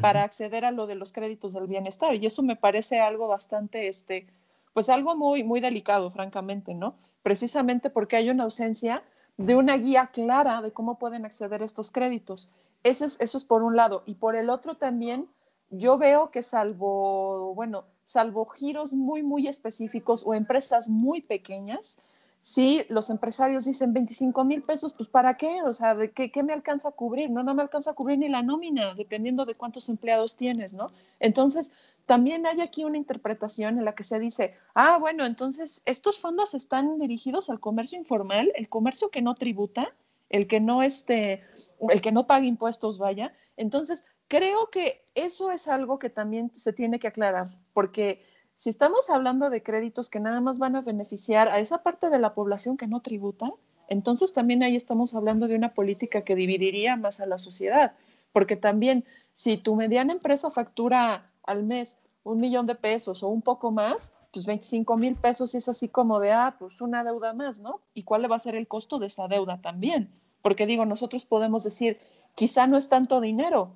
para 0.01 0.23
acceder 0.23 0.65
a 0.65 0.71
lo 0.71 0.87
de 0.87 0.95
los 0.95 1.13
créditos 1.13 1.53
del 1.53 1.67
bienestar. 1.67 2.15
Y 2.15 2.25
eso 2.25 2.43
me 2.43 2.55
parece 2.55 2.99
algo 2.99 3.27
bastante, 3.27 3.87
este, 3.87 4.27
pues 4.73 4.89
algo 4.89 5.15
muy, 5.15 5.43
muy 5.43 5.59
delicado, 5.61 6.09
francamente, 6.09 6.73
¿no? 6.73 6.95
Precisamente 7.23 7.89
porque 7.89 8.15
hay 8.17 8.29
una 8.29 8.43
ausencia 8.43 9.03
de 9.37 9.55
una 9.55 9.77
guía 9.77 10.07
clara 10.13 10.61
de 10.61 10.71
cómo 10.71 10.97
pueden 10.97 11.25
acceder 11.25 11.61
a 11.61 11.65
estos 11.65 11.91
créditos. 11.91 12.49
Eso 12.83 13.05
es, 13.05 13.17
eso 13.19 13.37
es 13.37 13.45
por 13.45 13.63
un 13.63 13.75
lado. 13.75 14.03
Y 14.05 14.15
por 14.15 14.35
el 14.35 14.49
otro 14.49 14.75
también, 14.75 15.27
yo 15.69 15.97
veo 15.97 16.31
que 16.31 16.43
salvo, 16.43 17.53
bueno, 17.53 17.85
salvo 18.05 18.45
giros 18.45 18.93
muy, 18.93 19.23
muy 19.23 19.47
específicos 19.47 20.23
o 20.25 20.33
empresas 20.33 20.89
muy 20.89 21.21
pequeñas, 21.21 21.97
si 22.45 22.85
los 22.89 23.09
empresarios 23.09 23.65
dicen 23.65 23.91
25 23.91 24.43
mil 24.43 24.61
pesos, 24.61 24.93
pues 24.93 25.09
¿para 25.09 25.35
qué? 25.35 25.63
O 25.63 25.73
sea, 25.73 25.95
¿de 25.95 26.11
qué, 26.11 26.43
me 26.43 26.53
alcanza 26.53 26.89
a 26.89 26.91
cubrir? 26.91 27.31
No, 27.31 27.41
no 27.41 27.55
me 27.55 27.63
alcanza 27.63 27.89
a 27.89 27.93
cubrir 27.95 28.19
ni 28.19 28.29
la 28.29 28.43
nómina, 28.43 28.93
dependiendo 28.93 29.45
de 29.45 29.55
cuántos 29.55 29.89
empleados 29.89 30.35
tienes, 30.35 30.71
¿no? 30.71 30.85
Entonces, 31.19 31.71
también 32.05 32.45
hay 32.45 32.61
aquí 32.61 32.83
una 32.83 32.97
interpretación 32.97 33.79
en 33.79 33.83
la 33.83 33.95
que 33.95 34.03
se 34.03 34.19
dice, 34.19 34.53
ah, 34.75 34.99
bueno, 34.99 35.25
entonces 35.25 35.81
estos 35.85 36.19
fondos 36.19 36.53
están 36.53 36.99
dirigidos 36.99 37.49
al 37.49 37.59
comercio 37.59 37.97
informal, 37.97 38.51
el 38.53 38.69
comercio 38.69 39.09
que 39.09 39.23
no 39.23 39.33
tributa, 39.33 39.95
el 40.29 40.45
que 40.45 40.59
no 40.59 40.83
este, 40.83 41.41
el 41.89 41.99
que 41.99 42.11
no 42.11 42.27
paga 42.27 42.45
impuestos, 42.45 42.99
vaya. 42.99 43.33
Entonces, 43.57 44.05
creo 44.27 44.69
que 44.69 45.03
eso 45.15 45.49
es 45.49 45.67
algo 45.67 45.97
que 45.97 46.11
también 46.11 46.53
se 46.53 46.73
tiene 46.73 46.99
que 46.99 47.07
aclarar, 47.07 47.57
porque 47.73 48.23
si 48.55 48.69
estamos 48.69 49.09
hablando 49.09 49.49
de 49.49 49.63
créditos 49.63 50.09
que 50.09 50.19
nada 50.19 50.41
más 50.41 50.59
van 50.59 50.75
a 50.75 50.81
beneficiar 50.81 51.49
a 51.49 51.59
esa 51.59 51.83
parte 51.83 52.09
de 52.09 52.19
la 52.19 52.33
población 52.33 52.77
que 52.77 52.87
no 52.87 53.01
tributa, 53.01 53.51
entonces 53.87 54.33
también 54.33 54.63
ahí 54.63 54.75
estamos 54.75 55.13
hablando 55.13 55.47
de 55.47 55.55
una 55.55 55.73
política 55.73 56.21
que 56.21 56.35
dividiría 56.35 56.95
más 56.95 57.19
a 57.19 57.25
la 57.25 57.37
sociedad, 57.37 57.93
porque 58.31 58.55
también 58.55 59.05
si 59.33 59.57
tu 59.57 59.75
mediana 59.75 60.13
empresa 60.13 60.49
factura 60.49 61.31
al 61.43 61.63
mes 61.63 61.97
un 62.23 62.39
millón 62.39 62.65
de 62.65 62.75
pesos 62.75 63.21
o 63.21 63.27
un 63.27 63.41
poco 63.41 63.71
más, 63.71 64.13
pues 64.31 64.45
25 64.45 64.97
mil 64.97 65.15
pesos 65.15 65.53
es 65.55 65.69
así 65.69 65.87
como 65.87 66.19
de, 66.19 66.31
ah, 66.31 66.55
pues 66.57 66.81
una 66.81 67.03
deuda 67.03 67.33
más, 67.33 67.59
¿no? 67.59 67.81
¿Y 67.93 68.03
cuál 68.03 68.29
va 68.29 68.35
a 68.35 68.39
ser 68.39 68.55
el 68.55 68.67
costo 68.67 68.97
de 68.97 69.07
esa 69.07 69.27
deuda 69.27 69.61
también? 69.61 70.11
Porque 70.41 70.65
digo, 70.65 70.85
nosotros 70.85 71.25
podemos 71.25 71.63
decir, 71.63 71.99
quizá 72.33 72.67
no 72.67 72.77
es 72.77 72.89
tanto 72.89 73.21
dinero, 73.21 73.71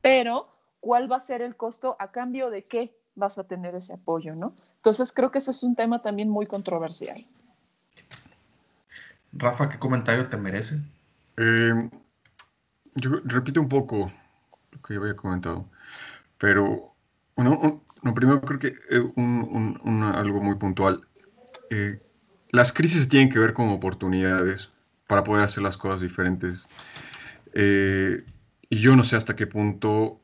pero 0.00 0.48
¿cuál 0.80 1.10
va 1.10 1.16
a 1.16 1.20
ser 1.20 1.42
el 1.42 1.56
costo 1.56 1.96
a 1.98 2.12
cambio 2.12 2.50
de 2.50 2.64
qué? 2.64 2.94
Vas 3.20 3.38
a 3.38 3.44
tener 3.44 3.76
ese 3.76 3.92
apoyo, 3.92 4.34
¿no? 4.34 4.56
Entonces 4.76 5.12
creo 5.12 5.30
que 5.30 5.38
ese 5.38 5.52
es 5.52 5.62
un 5.62 5.76
tema 5.76 6.02
también 6.02 6.28
muy 6.28 6.46
controversial. 6.46 7.24
Rafa, 9.32 9.68
¿qué 9.68 9.78
comentario 9.78 10.28
te 10.28 10.36
merece? 10.36 10.80
Eh, 11.36 11.88
yo 12.96 13.20
repito 13.24 13.60
un 13.60 13.68
poco 13.68 14.10
lo 14.72 14.82
que 14.82 14.94
yo 14.94 15.02
había 15.02 15.14
comentado, 15.14 15.66
pero 16.36 16.94
bueno, 17.36 17.82
primero 18.14 18.40
creo 18.40 18.58
que 18.58 18.74
un, 19.14 20.02
algo 20.14 20.40
muy 20.40 20.56
puntual. 20.56 21.06
Eh, 21.70 22.00
las 22.50 22.72
crisis 22.72 23.08
tienen 23.08 23.30
que 23.30 23.38
ver 23.38 23.54
con 23.54 23.68
oportunidades 23.68 24.70
para 25.06 25.22
poder 25.22 25.44
hacer 25.44 25.62
las 25.62 25.76
cosas 25.76 26.00
diferentes. 26.00 26.66
Eh, 27.52 28.24
y 28.68 28.76
yo 28.76 28.96
no 28.96 29.04
sé 29.04 29.16
hasta 29.16 29.36
qué 29.36 29.46
punto 29.46 30.19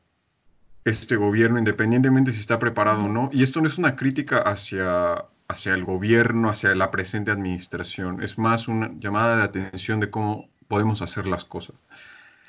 este 0.89 1.17
gobierno, 1.17 1.59
independientemente 1.59 2.31
si 2.31 2.39
está 2.39 2.59
preparado 2.59 3.05
o 3.05 3.09
no. 3.09 3.29
Y 3.33 3.43
esto 3.43 3.59
no 3.61 3.67
es 3.67 3.77
una 3.77 3.95
crítica 3.95 4.39
hacia, 4.39 5.25
hacia 5.47 5.73
el 5.73 5.83
gobierno, 5.83 6.49
hacia 6.49 6.73
la 6.75 6.91
presente 6.91 7.31
administración, 7.31 8.23
es 8.23 8.37
más 8.37 8.67
una 8.67 8.91
llamada 8.99 9.37
de 9.37 9.43
atención 9.43 9.99
de 9.99 10.09
cómo 10.09 10.49
podemos 10.67 11.01
hacer 11.01 11.27
las 11.27 11.43
cosas. 11.43 11.75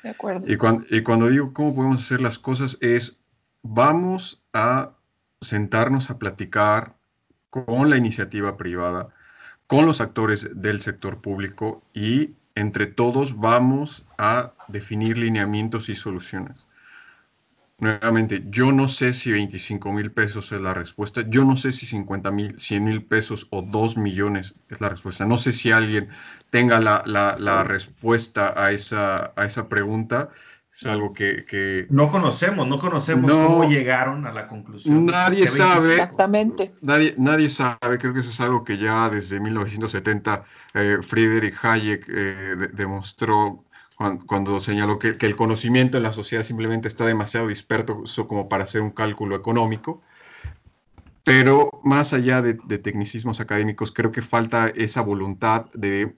De 0.03 0.09
acuerdo. 0.09 0.45
Y 0.47 0.55
cuando, 0.55 0.85
y 0.89 1.03
cuando 1.03 1.27
digo 1.27 1.53
cómo 1.53 1.75
podemos 1.75 2.01
hacer 2.01 2.21
las 2.21 2.39
cosas 2.39 2.77
es, 2.79 3.19
vamos 3.61 4.41
a 4.53 4.91
sentarnos 5.41 6.09
a 6.09 6.17
platicar 6.17 6.95
con 7.49 7.89
la 7.89 7.97
iniciativa 7.97 8.55
privada, 8.55 9.09
con 9.67 9.85
los 9.85 9.99
actores 9.99 10.61
del 10.61 10.81
sector 10.81 11.19
público 11.19 11.83
y 11.93 12.35
entre 12.55 12.87
todos 12.87 13.37
vamos 13.37 14.05
a 14.17 14.53
definir 14.67 15.17
lineamientos 15.17 15.89
y 15.89 15.95
soluciones. 15.95 16.65
Nuevamente, 17.79 18.43
yo 18.49 18.73
no 18.73 18.89
sé 18.89 19.13
si 19.13 19.31
25 19.31 19.93
mil 19.93 20.11
pesos 20.11 20.51
es 20.51 20.59
la 20.59 20.73
respuesta, 20.73 21.23
yo 21.27 21.45
no 21.45 21.55
sé 21.55 21.71
si 21.71 21.85
50 21.85 22.29
mil, 22.29 22.59
100 22.59 22.83
mil 22.83 23.03
pesos 23.05 23.47
o 23.51 23.61
2 23.61 23.95
millones 23.95 24.53
es 24.69 24.81
la 24.81 24.89
respuesta. 24.89 25.25
No 25.25 25.37
sé 25.37 25.53
si 25.53 25.71
alguien 25.71 26.09
tenga 26.49 26.81
la, 26.81 27.03
la, 27.05 27.63
respuesta 27.63 28.53
a 28.61 28.71
esa, 28.71 29.33
a 29.35 29.45
esa 29.45 29.69
pregunta. 29.69 30.29
Es 30.73 30.85
algo 30.85 31.13
que, 31.13 31.87
No 31.89 32.11
conocemos, 32.11 32.67
no 32.67 32.77
conocemos 32.79 33.31
cómo 33.31 33.69
llegaron 33.69 34.27
a 34.27 34.31
la 34.31 34.47
conclusión. 34.47 35.05
Nadie 35.05 35.47
sabe. 35.47 35.93
Exactamente. 35.93 36.73
Nadie, 36.81 37.15
nadie 37.17 37.49
sabe, 37.49 37.97
creo 37.97 38.13
que 38.13 38.19
eso 38.19 38.29
es 38.29 38.39
algo 38.39 38.63
que 38.63 38.77
ya 38.77 39.09
desde 39.09 39.39
1970 39.39 40.43
eh, 40.73 40.97
Friedrich 41.01 41.55
Hayek 41.63 42.05
eh, 42.09 42.69
demostró 42.73 43.65
cuando, 44.27 44.61
señaló 44.61 44.97
que, 44.97 45.17
el 45.19 45.35
conocimiento 45.35 45.97
en 45.97 46.03
la 46.03 46.13
sociedad 46.13 46.45
simplemente 46.45 46.87
está 46.87 47.05
demasiado 47.05 47.47
disperso 47.47 48.27
como 48.27 48.47
para 48.47 48.63
hacer 48.63 48.81
un 48.81 48.91
cálculo 48.91 49.35
económico. 49.35 50.01
Pero 51.25 51.69
más 51.83 52.13
allá 52.13 52.41
de, 52.41 52.53
tecnicismos 52.77 53.41
académicos, 53.41 53.91
creo 53.91 54.11
que 54.11 54.21
falta 54.21 54.69
esa 54.69 55.01
voluntad 55.01 55.65
de, 55.73 56.15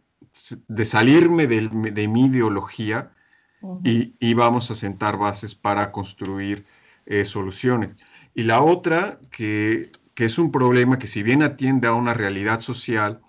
salirme 0.85 1.47
de, 1.47 2.07
mi 2.07 2.25
ideología 2.27 3.13
y, 3.83 4.33
vamos 4.35 4.69
a 4.69 4.75
sentar 4.75 5.17
bases 5.17 5.55
para 5.55 5.91
construir 5.91 6.65
eh, 7.07 7.25
soluciones. 7.25 7.95
Y 8.35 8.43
la 8.43 8.61
otra, 8.61 9.19
que, 9.31 9.91
es 10.15 10.37
un 10.37 10.51
problema 10.51 10.99
que 10.99 11.07
si 11.07 11.23
bien 11.23 11.41
atiende 11.41 11.87
a 11.87 11.93
una 11.93 12.13
realidad 12.13 12.61
social, 12.61 13.21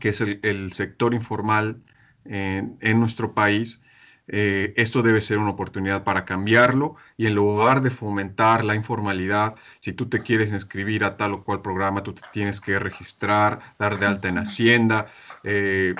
que 0.00 0.08
es 0.08 0.20
el 0.20 0.72
sector 0.72 1.14
informal, 1.14 1.80
en, 2.28 3.00
nuestro 3.00 3.32
país, 3.34 3.80
eh, 4.26 4.74
esto 4.76 5.02
debe 5.02 5.20
ser 5.20 5.38
una 5.38 5.50
oportunidad 5.50 6.04
para 6.04 6.24
cambiarlo 6.24 6.96
y 7.16 7.26
en 7.26 7.34
lugar 7.34 7.80
de 7.80 7.90
fomentar 7.90 8.64
la 8.64 8.74
informalidad, 8.74 9.54
si 9.80 9.92
tú 9.92 10.08
te 10.08 10.22
quieres 10.22 10.52
inscribir 10.52 11.04
a 11.04 11.16
tal 11.16 11.34
o 11.34 11.44
cual 11.44 11.62
programa, 11.62 12.02
tú 12.02 12.12
te 12.12 12.22
tienes 12.32 12.60
que 12.60 12.78
registrar, 12.78 13.60
dar 13.78 13.98
de 13.98 14.06
alta 14.06 14.28
en 14.28 14.38
Hacienda 14.38 15.06
eh, 15.44 15.94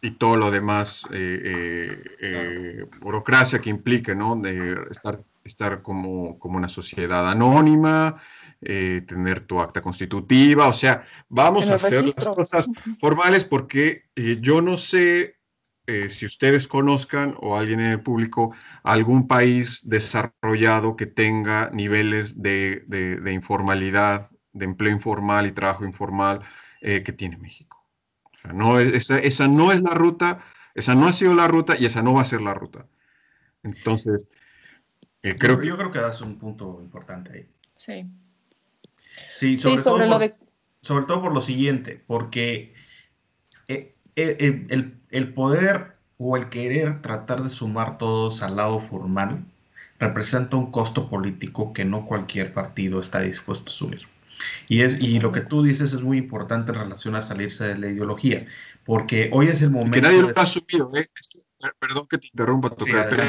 y 0.00 0.12
todo 0.12 0.36
lo 0.36 0.50
demás, 0.50 1.04
eh, 1.12 2.86
burocracia 3.00 3.58
que 3.58 3.70
implique, 3.70 4.14
¿no? 4.14 4.36
De 4.36 4.76
estar, 4.90 5.20
estar 5.44 5.82
como, 5.82 6.38
como 6.38 6.56
una 6.56 6.68
sociedad 6.68 7.28
anónima, 7.28 8.20
tener 8.60 9.40
tu 9.40 9.60
acta 9.60 9.80
constitutiva, 9.80 10.68
o 10.68 10.72
sea, 10.72 11.04
vamos 11.28 11.68
a 11.68 11.74
hacer 11.74 12.04
las 12.04 12.26
cosas 12.26 12.68
formales 13.00 13.42
porque 13.42 14.04
yo 14.40 14.60
no 14.60 14.76
sé 14.76 15.36
eh, 15.86 16.08
si 16.08 16.26
ustedes 16.26 16.68
conozcan 16.68 17.34
o 17.40 17.56
alguien 17.56 17.80
en 17.80 17.86
el 17.86 18.00
público 18.00 18.54
algún 18.84 19.26
país 19.26 19.80
desarrollado 19.82 20.94
que 20.94 21.06
tenga 21.06 21.70
niveles 21.70 22.40
de, 22.40 22.84
informalidad, 23.32 24.30
de 24.52 24.64
empleo 24.64 24.92
informal 24.92 25.46
y 25.46 25.52
trabajo 25.52 25.84
informal 25.84 26.40
eh, 26.80 27.02
que 27.02 27.12
tiene 27.12 27.36
México. 27.36 27.84
no, 28.54 28.78
esa, 28.78 29.18
esa, 29.18 29.48
no 29.48 29.72
es 29.72 29.82
la 29.82 29.94
ruta, 29.94 30.44
esa 30.74 30.94
no 30.94 31.08
ha 31.08 31.12
sido 31.12 31.34
la 31.34 31.48
ruta 31.48 31.74
y 31.76 31.86
esa 31.86 32.00
no 32.00 32.14
va 32.14 32.22
a 32.22 32.26
ser 32.26 32.42
la 32.42 32.54
ruta. 32.54 32.86
Entonces, 33.64 34.28
eh, 35.22 35.34
creo 35.36 35.56
yo, 35.56 35.60
que... 35.60 35.68
Yo 35.68 35.76
creo 35.76 35.90
que 35.90 35.98
das 35.98 36.20
un 36.20 36.38
punto 36.38 36.80
importante 36.80 37.32
ahí. 37.32 37.48
Sí. 37.76 38.06
Sí, 39.34 39.56
sobre, 39.56 40.06
lo 40.06 40.18
de... 40.20 40.36
sobre 40.80 41.06
todo 41.06 41.22
por 41.22 41.34
lo 41.34 41.40
siguiente, 41.40 42.02
porque 42.06 42.72
el, 44.16 44.94
el 45.10 45.32
poder 45.32 45.96
o 46.18 46.36
el 46.36 46.48
querer 46.48 47.02
tratar 47.02 47.42
de 47.42 47.50
sumar 47.50 47.98
todos 47.98 48.42
al 48.42 48.56
lado 48.56 48.80
formal 48.80 49.44
representa 49.98 50.56
un 50.56 50.70
costo 50.70 51.08
político 51.08 51.72
que 51.72 51.84
no 51.84 52.06
cualquier 52.06 52.52
partido 52.52 53.00
está 53.00 53.20
dispuesto 53.20 53.70
a 53.70 53.72
asumir. 53.72 54.08
Y, 54.68 54.82
es, 54.82 55.00
y 55.00 55.20
lo 55.20 55.30
que 55.30 55.40
tú 55.40 55.62
dices 55.62 55.92
es 55.92 56.02
muy 56.02 56.18
importante 56.18 56.72
en 56.72 56.78
relación 56.78 57.14
a 57.14 57.22
salirse 57.22 57.64
de 57.64 57.78
la 57.78 57.88
ideología, 57.88 58.46
porque 58.84 59.30
hoy 59.32 59.46
es 59.46 59.62
el 59.62 59.70
momento... 59.70 59.92
Que 59.92 60.02
nadie 60.02 60.22
lo 60.22 60.32
ha 60.34 60.42
asumido, 60.42 60.90
¿eh? 60.96 61.08
perdón 61.78 62.08
que 62.08 62.18
te 62.18 62.26
interrumpa, 62.26 62.70
tocar, 62.70 63.08
pero 63.08 63.22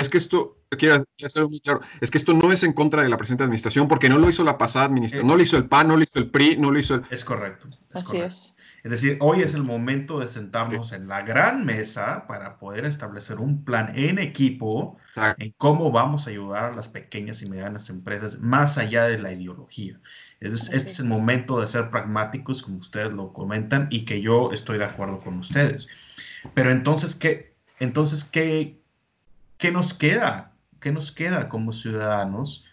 es 0.00 0.08
que 0.08 0.18
esto, 0.18 0.58
quiero 0.78 1.04
hacer 1.24 1.48
muy 1.48 1.60
claro, 1.60 1.80
es 2.00 2.08
que 2.08 2.18
esto 2.18 2.32
no 2.34 2.52
es 2.52 2.62
en 2.62 2.72
contra 2.72 3.02
de 3.02 3.08
la 3.08 3.16
presente 3.16 3.42
administración 3.42 3.88
porque 3.88 4.08
no 4.08 4.18
lo 4.18 4.30
hizo 4.30 4.44
la 4.44 4.58
pasada 4.58 4.84
administración, 4.84 5.26
no 5.26 5.34
lo 5.34 5.42
hizo 5.42 5.56
el 5.56 5.66
PAN, 5.66 5.88
no 5.88 5.96
lo 5.96 6.04
hizo 6.04 6.20
el 6.20 6.30
PRI, 6.30 6.56
no 6.56 6.70
lo 6.70 6.78
hizo 6.78 6.94
el... 6.94 7.02
Es 7.10 7.24
correcto. 7.24 7.68
Así 7.92 8.18
es. 8.18 8.56
Es 8.82 8.90
decir, 8.90 9.18
hoy 9.20 9.42
es 9.42 9.54
el 9.54 9.62
momento 9.62 10.20
de 10.20 10.28
sentarnos 10.28 10.92
en 10.92 11.06
la 11.06 11.20
gran 11.22 11.66
mesa 11.66 12.26
para 12.26 12.58
poder 12.58 12.86
establecer 12.86 13.38
un 13.38 13.62
plan 13.64 13.92
en 13.94 14.18
equipo 14.18 14.96
en 15.36 15.52
cómo 15.58 15.90
vamos 15.90 16.26
a 16.26 16.30
ayudar 16.30 16.72
a 16.72 16.76
las 16.76 16.88
pequeñas 16.88 17.42
y 17.42 17.46
medianas 17.46 17.90
empresas 17.90 18.38
más 18.38 18.78
allá 18.78 19.04
de 19.04 19.18
la 19.18 19.32
ideología. 19.32 20.00
este 20.40 20.76
es 20.76 20.98
el 20.98 21.08
momento 21.08 21.60
de 21.60 21.66
ser 21.66 21.90
pragmáticos, 21.90 22.62
como 22.62 22.78
ustedes 22.78 23.12
lo 23.12 23.32
comentan, 23.34 23.86
y 23.90 24.06
que 24.06 24.22
yo 24.22 24.50
estoy 24.52 24.78
de 24.78 24.84
acuerdo 24.84 25.18
con 25.18 25.38
ustedes. 25.38 25.86
Pero 26.54 26.70
entonces, 26.70 27.14
¿qué, 27.14 27.54
entonces, 27.80 28.24
¿qué, 28.24 28.80
qué 29.58 29.70
nos 29.70 29.92
queda? 29.92 30.54
¿Qué 30.80 30.90
nos 30.90 31.12
queda 31.12 31.50
como 31.50 31.72
ciudadanos 31.72 32.64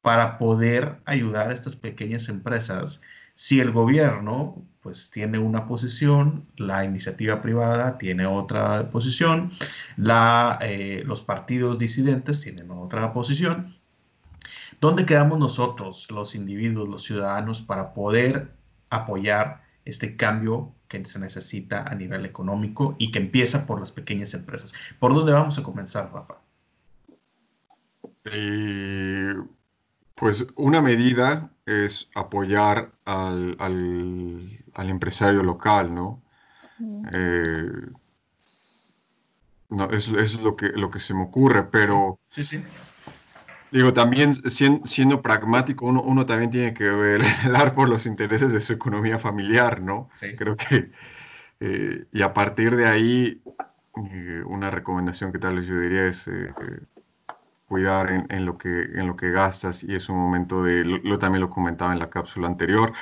para 0.00 0.38
poder 0.38 1.00
ayudar 1.04 1.50
a 1.50 1.54
estas 1.54 1.76
pequeñas 1.76 2.28
empresas 2.28 3.02
si 3.34 3.60
el 3.60 3.72
gobierno 3.72 4.64
pues 4.80 5.10
tiene 5.10 5.38
una 5.38 5.66
posición, 5.66 6.46
la 6.56 6.84
iniciativa 6.84 7.40
privada 7.40 7.96
tiene 7.96 8.26
otra 8.26 8.90
posición, 8.90 9.50
la, 9.96 10.58
eh, 10.60 11.02
los 11.06 11.22
partidos 11.22 11.78
disidentes 11.78 12.42
tienen 12.42 12.70
otra 12.70 13.12
posición. 13.14 13.74
¿Dónde 14.82 15.06
quedamos 15.06 15.38
nosotros, 15.38 16.06
los 16.10 16.34
individuos, 16.34 16.86
los 16.86 17.02
ciudadanos, 17.02 17.62
para 17.62 17.94
poder 17.94 18.52
apoyar 18.90 19.64
este 19.86 20.16
cambio 20.16 20.74
que 20.88 21.02
se 21.06 21.18
necesita 21.18 21.84
a 21.84 21.94
nivel 21.94 22.26
económico 22.26 22.94
y 22.98 23.10
que 23.10 23.20
empieza 23.20 23.64
por 23.66 23.80
las 23.80 23.90
pequeñas 23.90 24.34
empresas? 24.34 24.74
¿Por 24.98 25.14
dónde 25.14 25.32
vamos 25.32 25.58
a 25.58 25.62
comenzar, 25.62 26.12
Rafa? 26.12 26.42
Eh, 28.24 29.34
pues 30.14 30.46
una 30.56 30.80
medida 30.80 31.50
es 31.66 32.08
apoyar 32.14 32.92
al, 33.04 33.56
al, 33.58 34.90
empresario 34.90 35.42
local, 35.42 35.94
¿no? 35.94 36.22
Eh, 37.12 37.70
no, 39.70 39.90
eso, 39.90 40.18
es 40.18 40.40
lo 40.40 40.56
que, 40.56 40.68
lo 40.68 40.90
que 40.90 41.00
se 41.00 41.14
me 41.14 41.22
ocurre, 41.22 41.64
pero... 41.64 42.18
Sí, 42.30 42.44
sí. 42.44 42.62
Digo, 43.72 43.92
también 43.92 44.34
siendo, 44.34 45.20
pragmático, 45.20 45.86
uno, 45.86 46.00
uno, 46.02 46.26
también 46.26 46.50
tiene 46.50 46.74
que 46.74 46.88
velar 46.88 47.74
por 47.74 47.88
los 47.88 48.06
intereses 48.06 48.52
de 48.52 48.60
su 48.60 48.72
economía 48.72 49.18
familiar, 49.18 49.80
¿no? 49.80 50.10
Sí. 50.14 50.36
Creo 50.36 50.56
que... 50.56 50.92
Eh, 51.60 52.06
y 52.12 52.22
a 52.22 52.34
partir 52.34 52.76
de 52.76 52.86
ahí, 52.86 53.42
eh, 54.10 54.42
una 54.46 54.70
recomendación 54.70 55.32
que 55.32 55.38
tal 55.38 55.56
vez 55.56 55.66
yo 55.66 55.78
diría 55.78 56.06
es 56.06 56.28
cuidar 57.74 58.08
en, 58.08 58.46
lo 58.46 58.56
que, 58.56 58.82
en 58.94 59.08
lo 59.08 59.16
que 59.16 59.32
gastas 59.32 59.82
y 59.82 59.96
es 59.96 60.08
un 60.08 60.16
momento 60.16 60.62
de, 60.62 60.84
lo, 60.84 61.18
también 61.18 61.40
lo 61.40 61.50
comentaba 61.50 61.92
en 61.92 61.98
la 61.98 62.08
cápsula 62.08 62.46
anterior, 62.46 62.92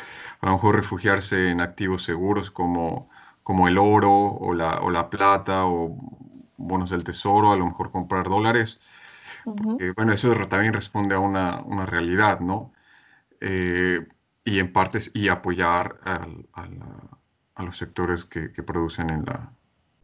a 0.41 0.47
lo 0.47 0.52
mejor 0.52 0.76
refugiarse 0.76 1.50
en 1.50 1.61
activos 1.61 2.05
seguros 2.05 2.50
como, 2.50 3.11
como 3.43 3.69
el 3.69 3.76
oro 3.76 4.11
o 4.11 4.55
la, 4.55 4.81
o 4.81 4.91
la 4.91 5.11
plata 5.11 5.67
o 5.67 5.95
bonos 6.57 6.88
del 6.88 7.05
tesoro, 7.05 7.52
a 7.52 7.57
lo 7.57 7.67
mejor 7.67 7.91
comprar 7.91 8.31
dólares. 8.31 8.81
bueno, 9.95 10.14
eso 10.14 10.33
también 10.49 10.73
responde 10.73 11.14
a 11.14 11.19
una, 11.19 11.61
una 11.64 11.85
realidad, 11.85 12.41
¿no? 12.41 12.73
Eh, 13.41 14.07
y 14.43 14.59
en 14.59 14.73
partes, 14.73 15.11
y 15.12 15.29
apoyar 15.29 15.99
a, 16.07 16.26
a, 17.57 17.62
los 17.62 17.76
sectores 17.76 18.25
que, 18.25 18.52
que 18.52 18.62
producen 18.62 19.11
en 19.11 19.26
la, 19.26 19.52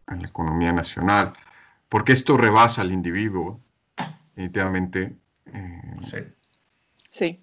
en 0.08 0.20
la 0.20 0.28
economía 0.28 0.72
nacional, 0.72 1.32
porque 1.88 2.12
esto 2.12 2.36
rebasa 2.36 2.82
al 2.82 2.92
individuo 2.92 3.62
definitivamente. 4.38 5.16
Eh, 5.52 5.82
sí. 6.00 6.18
Sí. 7.10 7.40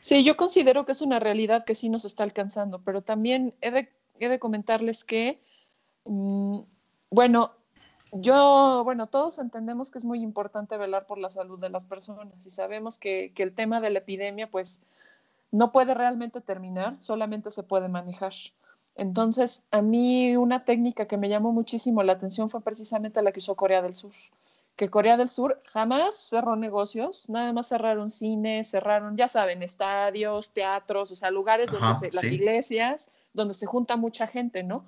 Sí, 0.00 0.24
yo 0.24 0.36
considero 0.36 0.84
que 0.84 0.92
es 0.92 1.00
una 1.00 1.20
realidad 1.20 1.64
que 1.64 1.76
sí 1.76 1.88
nos 1.88 2.04
está 2.04 2.24
alcanzando, 2.24 2.80
pero 2.80 3.02
también 3.02 3.54
he 3.60 3.70
de, 3.70 4.38
comentarles 4.40 5.04
que, 5.04 5.40
mm, 6.04 6.58
bueno, 7.10 7.52
yo, 8.10 8.82
bueno, 8.84 9.06
todos 9.06 9.38
entendemos 9.38 9.92
que 9.92 9.98
es 9.98 10.04
muy 10.04 10.20
importante 10.22 10.76
velar 10.76 11.06
por 11.06 11.18
la 11.18 11.30
salud 11.30 11.60
de 11.60 11.70
las 11.70 11.84
personas 11.84 12.44
y 12.44 12.50
sabemos 12.50 12.98
que, 12.98 13.32
que 13.34 13.44
el 13.44 13.54
tema 13.54 13.80
de 13.80 13.90
la 13.90 14.00
epidemia, 14.00 14.50
pues, 14.50 14.80
no 15.52 15.70
puede 15.70 15.94
realmente 15.94 16.40
terminar, 16.40 16.98
solamente 16.98 17.52
se 17.52 17.62
puede 17.62 17.88
manejar. 17.88 18.32
Entonces, 18.94 19.62
a 19.70 19.82
mí 19.82 20.36
una 20.36 20.64
técnica 20.64 21.06
que 21.06 21.16
me 21.16 21.28
llamó 21.28 21.52
muchísimo 21.52 22.02
la 22.02 22.12
atención 22.12 22.50
fue 22.50 22.60
precisamente 22.60 23.22
la 23.22 23.32
que 23.32 23.40
usó 23.40 23.54
Corea 23.54 23.82
del 23.82 23.94
Sur. 23.94 24.12
Que 24.76 24.90
Corea 24.90 25.16
del 25.16 25.30
Sur 25.30 25.62
jamás 25.66 26.16
cerró 26.16 26.56
negocios, 26.56 27.28
nada 27.28 27.52
más 27.52 27.68
cerraron 27.68 28.10
cines, 28.10 28.70
cerraron, 28.70 29.16
ya 29.16 29.28
saben, 29.28 29.62
estadios, 29.62 30.50
teatros, 30.50 31.12
o 31.12 31.16
sea, 31.16 31.30
lugares 31.30 31.70
donde 31.70 31.94
se, 31.94 32.10
las 32.12 32.24
iglesias, 32.24 33.10
donde 33.32 33.54
se 33.54 33.66
junta 33.66 33.96
mucha 33.96 34.26
gente, 34.26 34.62
¿no? 34.62 34.84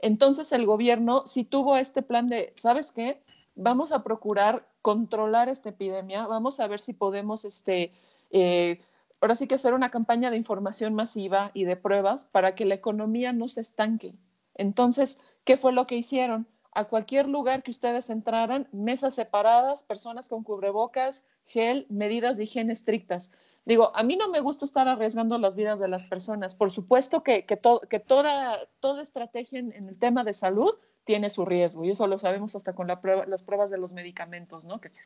Entonces 0.00 0.52
el 0.52 0.64
gobierno 0.64 1.26
sí 1.26 1.44
tuvo 1.44 1.76
este 1.76 2.02
plan 2.02 2.26
de, 2.26 2.52
¿sabes 2.56 2.92
qué? 2.92 3.20
Vamos 3.54 3.92
a 3.92 4.02
procurar 4.02 4.66
controlar 4.82 5.48
esta 5.48 5.70
epidemia, 5.70 6.26
vamos 6.26 6.60
a 6.60 6.66
ver 6.68 6.80
si 6.80 6.92
podemos, 6.92 7.44
este, 7.44 7.92
eh, 8.30 8.80
ahora 9.20 9.34
sí 9.34 9.46
que 9.46 9.54
hacer 9.54 9.74
una 9.74 9.90
campaña 9.90 10.30
de 10.30 10.36
información 10.36 10.94
masiva 10.94 11.50
y 11.54 11.64
de 11.64 11.76
pruebas 11.76 12.24
para 12.24 12.54
que 12.54 12.64
la 12.64 12.74
economía 12.74 13.32
no 13.32 13.48
se 13.48 13.60
estanque. 13.60 14.14
Entonces, 14.54 15.18
¿qué 15.44 15.56
fue 15.56 15.72
lo 15.72 15.86
que 15.86 15.96
hicieron? 15.96 16.46
A 16.72 16.84
cualquier 16.84 17.28
lugar 17.28 17.62
que 17.62 17.70
ustedes 17.70 18.10
entraran, 18.10 18.68
mesas 18.72 19.14
separadas, 19.14 19.82
personas 19.82 20.28
con 20.28 20.44
cubrebocas, 20.44 21.24
gel, 21.46 21.86
medidas 21.88 22.36
de 22.36 22.44
higiene 22.44 22.72
estrictas. 22.72 23.32
Digo, 23.64 23.92
a 23.94 24.02
mí 24.02 24.16
no 24.16 24.28
me 24.28 24.40
gusta 24.40 24.64
estar 24.64 24.88
arriesgando 24.88 25.36
las 25.38 25.56
vidas 25.56 25.78
de 25.78 25.88
las 25.88 26.04
personas. 26.04 26.54
Por 26.54 26.70
supuesto 26.70 27.22
que, 27.22 27.44
que, 27.44 27.56
toda, 27.56 28.66
toda 28.80 29.02
estrategia 29.02 29.58
en, 29.58 29.72
el 29.72 29.98
tema 29.98 30.24
de 30.24 30.32
salud 30.32 30.74
tiene 31.08 31.30
su 31.30 31.46
riesgo 31.46 31.86
y 31.86 31.90
eso 31.92 32.06
lo 32.06 32.18
sabemos 32.18 32.54
hasta 32.54 32.74
con 32.74 32.86
la 32.86 33.00
prueba, 33.00 33.24
las 33.24 33.42
pruebas 33.42 33.70
de 33.70 33.78
los 33.78 33.94
medicamentos, 33.94 34.66
¿no? 34.66 34.78
Que 34.78 34.90
se, 34.90 35.04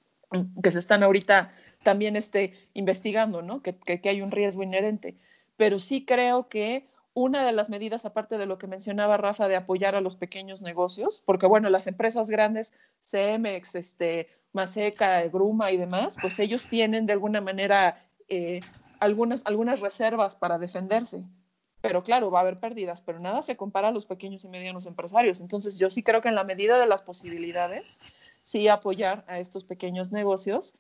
que 0.61 0.73
se 0.73 0.81
están 0.81 1.05
ahorita 1.05 1.53
también 1.85 2.17
este, 2.17 2.55
investigando, 2.75 3.41
¿no? 3.41 3.62
Que, 3.62 3.77
que, 3.77 4.09
hay 4.09 4.21
un 4.21 4.33
riesgo 4.33 4.65
inherente. 4.65 5.17
Pero 5.57 5.79
sí 5.79 6.05
creo 6.05 6.49
que 6.49 6.88
una 7.15 7.47
de 7.47 7.53
las 7.53 7.71
medidas, 7.71 8.05
aparte 8.05 8.37
de 8.37 8.47
lo 8.47 8.59
que 8.59 8.67
mencionaba 8.67 9.17
Rafa, 9.17 9.47
de 9.47 9.55
apoyar 9.55 9.95
a 9.95 10.01
los 10.01 10.17
pequeños 10.17 10.61
negocios, 10.61 11.23
porque 11.25 11.47
bueno, 11.47 11.71
las 11.71 11.87
empresas 11.87 12.29
grandes, 12.29 12.75
CEMEX, 13.05 13.77
este, 13.77 14.29
Maseca, 14.53 15.23
Gruma 15.29 15.71
y 15.71 15.77
demás, 15.77 16.17
pues 16.21 16.37
ellos 16.41 16.67
tienen 16.69 17.07
de 17.07 17.12
alguna 17.12 17.41
manera 17.41 18.05
eh, 18.29 18.59
algunas, 18.99 19.47
algunas 19.47 19.79
reservas 19.79 20.35
para 20.35 20.59
defenderse 20.59 21.23
pero 21.83 22.05
claro, 22.05 22.31
va 22.31 22.38
a 22.38 22.42
haber 22.42 22.57
pérdidas, 22.57 23.03
pero 23.03 23.18
nada 23.18 23.42
se 23.42 23.57
compara 23.57 23.88
a 23.88 23.90
los 23.90 24.07
pequeños 24.07 24.45
y 24.45 24.49
medianos 24.49 24.87
empresarios. 24.87 25.40
Entonces, 25.40 25.77
yo 25.77 25.90
sí 25.90 26.03
creo 26.03 26.23
que 26.23 26.29
en 26.29 26.37
la 26.37 26.45
medida 26.45 26.79
de 26.79 26.87
las 26.87 27.03
posibilidades, 27.03 28.01
sí 28.40 28.68
apoyar 28.68 29.25
a 29.27 29.40
estos 29.40 29.64
pequeños 29.64 30.12
negocios. 30.12 30.77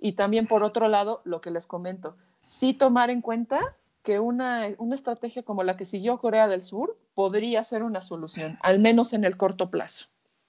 Y 0.00 0.12
también, 0.12 0.46
por 0.46 0.64
otro 0.64 0.88
lado, 0.88 1.22
lo 1.24 1.40
que 1.40 1.50
les 1.50 1.66
comento, 1.66 2.16
sí 2.44 2.74
tomar 2.74 3.10
en 3.10 3.20
cuenta 3.20 3.76
que 4.02 4.18
una, 4.18 4.68
una 4.78 4.94
estrategia 4.94 5.42
como 5.44 5.62
la 5.62 5.76
que 5.76 5.84
siguió 5.84 6.18
Corea 6.18 6.48
del 6.48 6.62
Sur 6.62 6.98
podría 7.14 7.62
ser 7.64 7.82
una 7.82 8.02
solución, 8.02 8.58
al 8.62 8.80
menos 8.80 9.12
en 9.12 9.24
el 9.24 9.36
corto 9.36 9.70
plazo. 9.70 10.06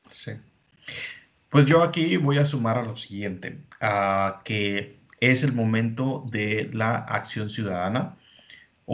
Sí. 0.09 0.31
Pues 1.49 1.65
yo 1.65 1.83
aquí 1.83 2.17
voy 2.17 2.37
a 2.37 2.45
sumar 2.45 2.77
a 2.77 2.83
lo 2.83 2.95
siguiente, 2.95 3.61
a 3.81 4.41
que 4.45 5.01
es 5.19 5.43
el 5.43 5.53
momento 5.53 6.25
de 6.31 6.69
la 6.73 6.95
acción 6.95 7.49
ciudadana 7.49 8.17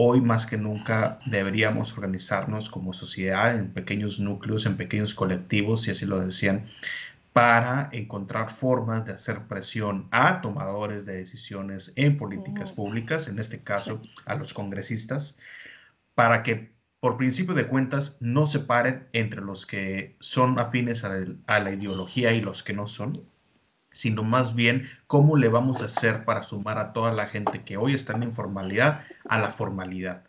Hoy 0.00 0.20
más 0.20 0.46
que 0.46 0.56
nunca 0.56 1.18
deberíamos 1.26 1.92
organizarnos 1.92 2.70
como 2.70 2.92
sociedad 2.92 3.56
en 3.56 3.72
pequeños 3.72 4.20
núcleos, 4.20 4.64
en 4.64 4.76
pequeños 4.76 5.12
colectivos, 5.12 5.82
si 5.82 5.90
así 5.90 6.06
lo 6.06 6.20
decían, 6.20 6.66
para 7.32 7.88
encontrar 7.90 8.48
formas 8.48 9.04
de 9.04 9.12
hacer 9.14 9.48
presión 9.48 10.06
a 10.12 10.40
tomadores 10.40 11.04
de 11.04 11.16
decisiones 11.16 11.92
en 11.96 12.16
políticas 12.16 12.72
públicas, 12.72 13.26
en 13.26 13.40
este 13.40 13.58
caso 13.64 14.00
a 14.24 14.36
los 14.36 14.54
congresistas, 14.54 15.36
para 16.14 16.44
que 16.44 16.70
por 17.00 17.16
principio 17.16 17.54
de 17.54 17.66
cuentas 17.66 18.18
no 18.20 18.46
separen 18.46 19.08
entre 19.12 19.40
los 19.40 19.66
que 19.66 20.14
son 20.20 20.60
afines 20.60 21.02
a 21.02 21.58
la 21.58 21.72
ideología 21.72 22.32
y 22.34 22.40
los 22.40 22.62
que 22.62 22.72
no 22.72 22.86
son, 22.86 23.14
sino 23.98 24.22
más 24.22 24.54
bien 24.54 24.88
cómo 25.08 25.36
le 25.36 25.48
vamos 25.48 25.82
a 25.82 25.86
hacer 25.86 26.24
para 26.24 26.44
sumar 26.44 26.78
a 26.78 26.92
toda 26.92 27.10
la 27.10 27.26
gente 27.26 27.64
que 27.64 27.76
hoy 27.76 27.94
está 27.94 28.12
en 28.12 28.22
informalidad 28.22 29.00
a 29.28 29.40
la 29.40 29.50
formalidad. 29.50 30.22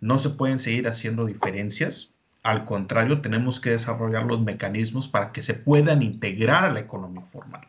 No 0.00 0.18
se 0.18 0.30
pueden 0.30 0.58
seguir 0.58 0.88
haciendo 0.88 1.26
diferencias, 1.26 2.14
al 2.42 2.64
contrario, 2.64 3.20
tenemos 3.20 3.60
que 3.60 3.68
desarrollar 3.68 4.24
los 4.24 4.40
mecanismos 4.40 5.06
para 5.06 5.32
que 5.32 5.42
se 5.42 5.52
puedan 5.52 6.00
integrar 6.00 6.64
a 6.64 6.70
la 6.70 6.80
economía 6.80 7.26
formal. 7.30 7.68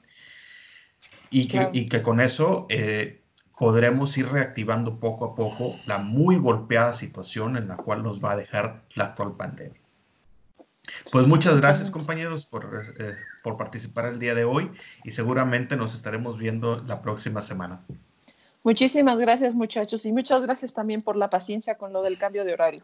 Y 1.30 1.50
que, 1.50 2.02
con 2.02 2.22
eso 2.22 2.68
eh, 2.70 3.22
podremos 3.60 4.18
ir 4.18 4.30
reactivando 4.30 5.02
poco 5.02 5.26
a 5.26 5.36
poco 5.36 5.76
la 5.86 5.98
muy 5.98 6.38
golpeada 6.38 6.94
situación 6.94 7.58
en 7.58 7.68
la 7.68 7.76
cual 7.76 8.04
nos 8.04 8.24
va 8.24 8.32
a 8.32 8.38
dejar 8.38 8.86
la 8.96 9.08
actual 9.08 9.36
pandemia. 9.36 9.81
Pues 11.12 11.28
muchas 11.28 11.60
gracias 11.60 11.92
compañeros 11.92 12.46
por, 12.46 12.84
eh, 13.00 13.16
por 13.44 13.58
participar 13.58 14.06
el 14.06 14.20
día 14.20 14.36
de 14.36 14.44
hoy 14.44 14.72
y 15.04 15.12
seguramente 15.12 15.76
nos 15.76 15.94
estaremos 15.94 16.38
viendo 16.38 16.82
la 16.84 17.02
próxima 17.02 17.42
semana. 17.42 17.82
Muchísimas 18.64 19.20
gracias 19.20 19.56
muchachos 19.56 20.06
y 20.06 20.12
muchas 20.12 20.42
gracias 20.44 20.74
también 20.74 21.02
por 21.02 21.16
la 21.16 21.30
paciencia 21.30 21.76
con 21.76 21.94
lo 21.94 22.04
del 22.04 22.18
cambio 22.18 22.44
de 22.46 22.54
horario. 22.54 22.84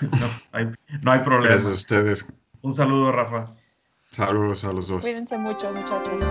no, 0.02 0.26
hay, 0.52 0.66
no 1.02 1.12
hay 1.12 1.20
problema. 1.20 1.54
Gracias 1.54 1.70
a 1.70 1.74
ustedes. 1.74 2.26
Un 2.62 2.74
saludo, 2.74 3.12
Rafa. 3.12 3.54
Saludos 4.10 4.64
a 4.64 4.72
los 4.72 4.88
dos. 4.88 5.02
Cuídense 5.02 5.36
mucho, 5.36 5.72
muchachos. 5.72 6.22